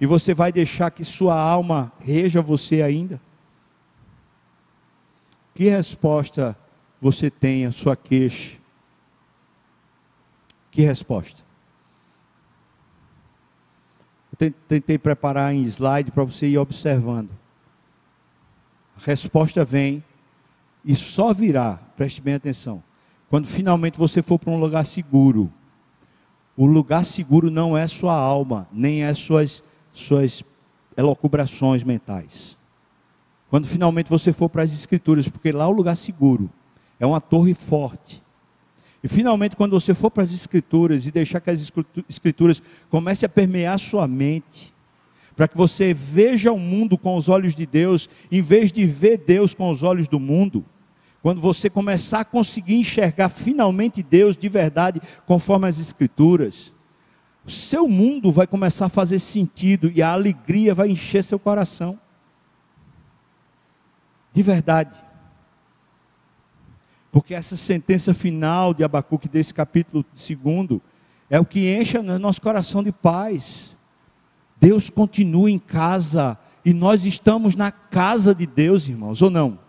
[0.00, 3.20] e você vai deixar que sua alma reja você ainda?
[5.54, 6.56] Que resposta
[7.04, 8.58] você tem à sua queixa?
[10.70, 11.42] Que resposta?
[14.32, 17.30] Eu tentei preparar em slide para você ir observando.
[18.96, 20.02] A resposta vem
[20.84, 22.82] e só virá, preste bem atenção,
[23.30, 25.52] quando finalmente você for para um lugar seguro
[26.56, 30.44] o lugar seguro não é sua alma, nem é suas, suas
[30.96, 32.56] elocubrações mentais.
[33.50, 36.48] Quando finalmente você for para as escrituras, porque lá é o lugar seguro,
[37.04, 38.22] é uma torre forte.
[39.02, 41.70] E finalmente, quando você for para as escrituras e deixar que as
[42.08, 44.74] escrituras comecem a permear sua mente,
[45.36, 49.18] para que você veja o mundo com os olhos de Deus, em vez de ver
[49.18, 50.64] Deus com os olhos do mundo,
[51.22, 56.72] quando você começar a conseguir enxergar finalmente Deus de verdade, conforme as Escrituras,
[57.44, 61.98] o seu mundo vai começar a fazer sentido e a alegria vai encher seu coração.
[64.32, 65.03] De verdade.
[67.14, 70.82] Porque essa sentença final de Abacuque, desse capítulo segundo,
[71.30, 73.76] é o que enche nosso coração de paz.
[74.60, 79.60] Deus continua em casa e nós estamos na casa de Deus, irmãos, ou não?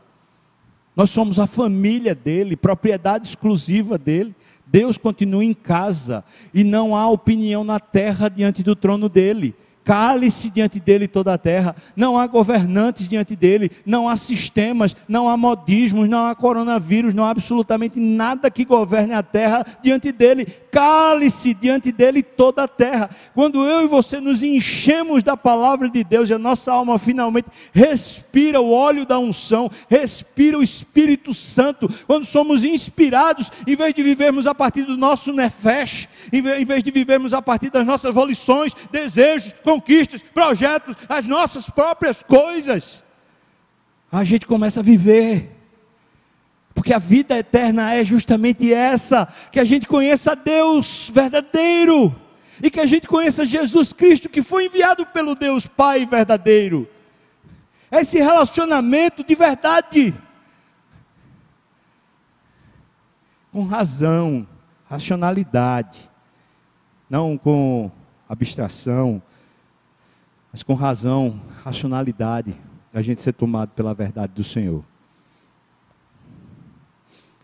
[0.95, 4.35] Nós somos a família dele, propriedade exclusiva dele.
[4.65, 9.53] Deus continua em casa e não há opinião na terra diante do trono dele.
[9.85, 11.75] Cale-se diante dele toda a terra.
[11.95, 17.23] Não há governantes diante dele, não há sistemas, não há modismos, não há coronavírus, não
[17.23, 20.47] há absolutamente nada que governe a terra diante dele.
[20.71, 23.11] Cale-se diante dele toda a terra.
[23.35, 27.47] Quando eu e você nos enchemos da palavra de Deus e a nossa alma finalmente
[27.71, 34.01] respira o óleo da unção, respira o Espírito Santo, quando somos inspirados, em vez de
[34.01, 38.73] vivermos a partir do nosso nefesh, em vez de vivermos a partir das nossas volições,
[38.91, 43.03] desejos, conquistas, projetos, as nossas próprias coisas,
[44.11, 45.51] a gente começa a viver.
[46.73, 52.13] Porque a vida eterna é justamente essa: que a gente conheça Deus verdadeiro
[52.61, 56.87] e que a gente conheça Jesus Cristo, que foi enviado pelo Deus Pai verdadeiro.
[57.91, 60.13] Esse relacionamento de verdade,
[63.51, 64.47] com razão,
[64.89, 66.09] racionalidade,
[67.09, 67.91] não com
[68.27, 69.21] abstração,
[70.55, 72.55] mas com razão, racionalidade,
[72.93, 74.85] a gente ser tomado pela verdade do Senhor.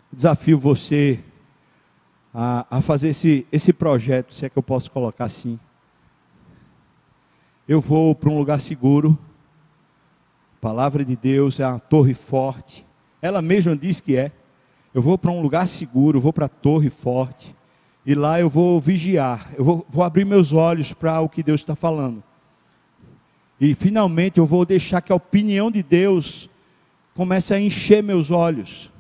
[0.09, 1.22] Desafio você
[2.34, 5.59] a, a fazer esse, esse projeto, se é que eu posso colocar assim.
[7.68, 9.20] Eu vou para um lugar seguro.
[10.55, 12.88] A palavra de Deus é uma torre forte.
[13.22, 14.32] Ela mesma diz que é.
[14.93, 17.53] Eu vou para um lugar seguro, vou para a torre forte.
[18.05, 19.51] E lá eu vou vigiar.
[19.57, 22.24] Eu vou, vou abrir meus olhos para o que Deus está falando.
[23.62, 26.49] E finalmente eu vou deixar que a opinião de Deus
[27.14, 28.91] comece a encher meus olhos.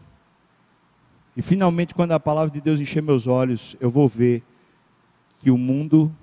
[1.35, 4.43] E finalmente, quando a palavra de Deus encher meus olhos, eu vou ver
[5.39, 6.15] que o mundo,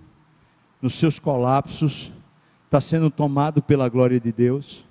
[0.81, 2.13] nos seus colapsos,
[2.67, 4.87] está sendo tomado pela glória de Deus.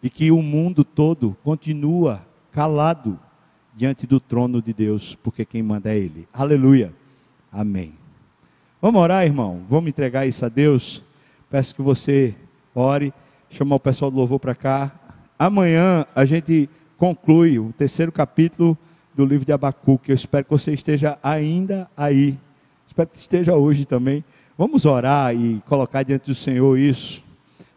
[0.00, 3.18] E que o mundo todo continua calado
[3.74, 6.28] diante do trono de Deus, porque quem manda é Ele.
[6.32, 6.94] Aleluia.
[7.50, 7.94] Amém.
[8.80, 9.64] Vamos orar, irmão?
[9.68, 11.02] Vamos entregar isso a Deus?
[11.50, 12.32] Peço que você
[12.72, 13.12] ore,
[13.48, 14.92] chamar o pessoal do louvor para cá.
[15.36, 18.78] Amanhã a gente conclui o terceiro capítulo
[19.12, 20.10] do livro de Abacuque.
[20.10, 22.38] Eu espero que você esteja ainda aí.
[22.86, 24.24] Espero que esteja hoje também.
[24.56, 27.24] Vamos orar e colocar diante do Senhor isso.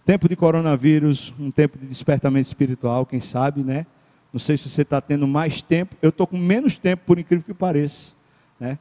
[0.05, 3.87] Tempo de coronavírus, um tempo de despertamento espiritual, quem sabe, né?
[4.31, 5.95] Não sei se você está tendo mais tempo.
[5.99, 8.13] Eu estou com menos tempo, por incrível que pareça,
[8.59, 8.77] né?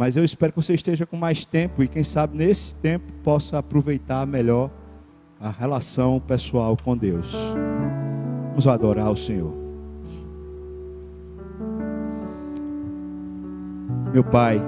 [0.00, 3.58] Mas eu espero que você esteja com mais tempo e, quem sabe, nesse tempo possa
[3.58, 4.70] aproveitar melhor
[5.38, 7.36] a relação pessoal com Deus.
[8.48, 9.52] Vamos adorar o Senhor.
[14.10, 14.58] Meu Pai,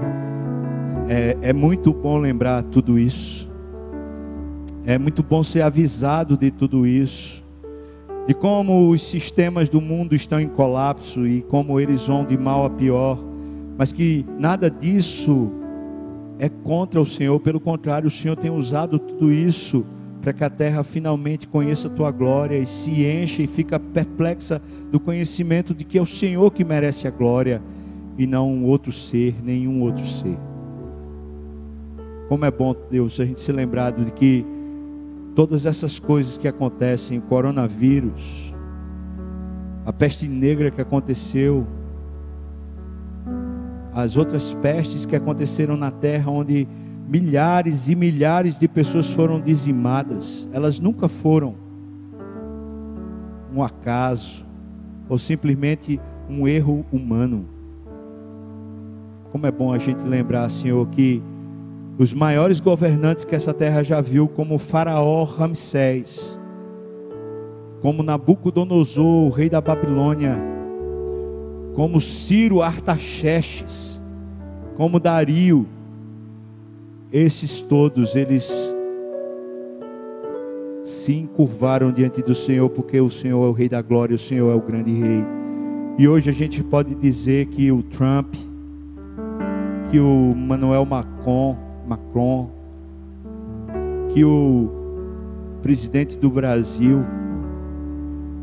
[1.09, 3.51] é, é muito bom lembrar tudo isso.
[4.85, 7.43] É muito bom ser avisado de tudo isso.
[8.27, 12.67] De como os sistemas do mundo estão em colapso e como eles vão de mal
[12.67, 13.32] a pior
[13.77, 15.51] mas que nada disso
[16.39, 19.85] é contra o Senhor, pelo contrário, o Senhor tem usado tudo isso
[20.21, 24.63] para que a terra finalmente conheça a tua glória e se encha e fica perplexa
[24.91, 27.61] do conhecimento de que é o Senhor que merece a glória
[28.17, 30.39] e não um outro ser, nenhum outro ser.
[32.29, 34.47] Como é bom, Deus, a gente se lembrado de que
[35.35, 38.55] todas essas coisas que acontecem, o coronavírus,
[39.85, 41.67] a peste negra que aconteceu,
[43.95, 46.67] as outras pestes que aconteceram na terra, onde
[47.09, 51.55] milhares e milhares de pessoas foram dizimadas, elas nunca foram
[53.55, 54.47] um acaso
[55.09, 57.45] ou simplesmente um erro humano.
[59.31, 61.23] Como é bom a gente lembrar, Senhor, que
[61.99, 66.39] os maiores governantes que essa terra já viu, como Faraó Ramsés,
[67.83, 70.52] como Nabucodonosor, o rei da Babilônia,
[71.75, 74.01] como Ciro Artaxerxes,
[74.77, 75.67] como Dario,
[77.13, 78.51] esses todos eles
[80.83, 84.51] se encurvaram diante do Senhor, porque o Senhor é o Rei da Glória, o Senhor
[84.51, 85.25] é o grande Rei.
[85.99, 88.35] E hoje a gente pode dizer que o Trump,
[89.91, 91.57] que o Manuel Macron,
[91.87, 92.51] Macron,
[94.13, 94.71] que o
[95.63, 97.05] presidente do Brasil,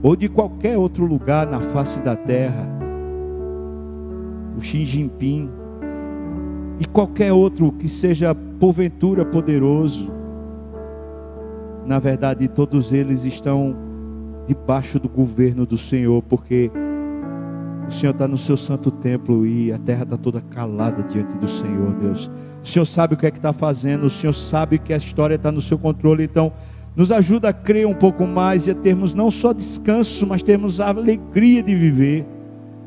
[0.02, 2.79] ou de qualquer outro lugar na face da terra,
[4.60, 5.49] o Xi Jinping,
[6.80, 10.12] e qualquer outro que seja porventura poderoso.
[11.86, 13.76] Na verdade, todos eles estão
[14.47, 16.70] debaixo do governo do Senhor, porque
[17.88, 21.47] o Senhor está no seu santo templo e a terra está toda calada diante do
[21.47, 22.30] Senhor, Deus.
[22.62, 25.36] O Senhor sabe o que é que está fazendo, o Senhor sabe que a história
[25.36, 26.51] está no seu controle, então
[26.95, 30.82] nos ajuda a crer um pouco mais e a termos não só descanso, mas termos
[30.82, 32.26] a alegria de viver,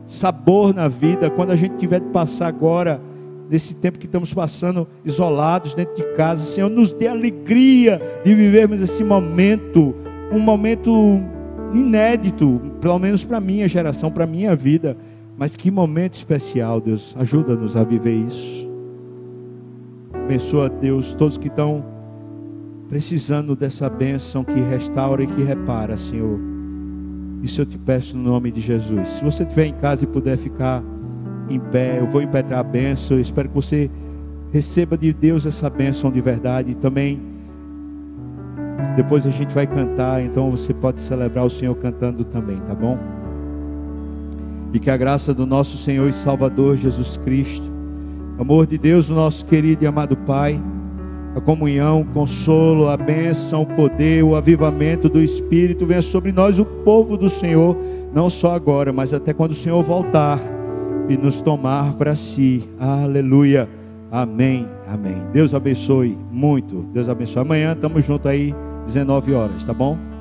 [0.07, 3.01] sabor na vida, quando a gente tiver de passar agora
[3.49, 6.45] nesse tempo que estamos passando isolados dentro de casa.
[6.45, 9.95] Senhor, nos dê alegria de vivermos esse momento,
[10.33, 11.21] um momento
[11.75, 14.97] inédito, pelo menos para minha geração, para minha vida.
[15.37, 17.15] Mas que momento especial, Deus.
[17.19, 18.71] Ajuda-nos a viver isso.
[20.15, 21.85] Abençoa, Deus, todos que estão
[22.89, 26.52] precisando dessa bênção que restaura e que repara, Senhor.
[27.43, 29.09] Isso eu te peço no nome de Jesus.
[29.09, 30.83] Se você estiver em casa e puder ficar
[31.49, 33.17] em pé, eu vou impetrar a bênção.
[33.17, 33.91] Eu espero que você
[34.53, 36.71] receba de Deus essa bênção de verdade.
[36.71, 37.21] E também,
[38.95, 42.97] depois a gente vai cantar, então você pode celebrar o Senhor cantando também, tá bom?
[44.73, 47.71] E que a graça do nosso Senhor e Salvador Jesus Cristo,
[48.39, 50.63] amor de Deus, o nosso querido e amado Pai,
[51.35, 56.59] a comunhão, o consolo, a bênção, o poder, o avivamento do Espírito venha sobre nós,
[56.59, 57.77] o povo do Senhor,
[58.15, 60.39] não só agora, mas até quando o Senhor voltar
[61.09, 62.69] e nos tomar para si.
[62.79, 63.69] Aleluia.
[64.11, 64.67] Amém.
[64.87, 65.17] Amém.
[65.33, 66.83] Deus abençoe muito.
[66.93, 67.41] Deus abençoe.
[67.41, 68.55] Amanhã estamos juntos aí,
[68.85, 70.12] 19 horas, tá bom?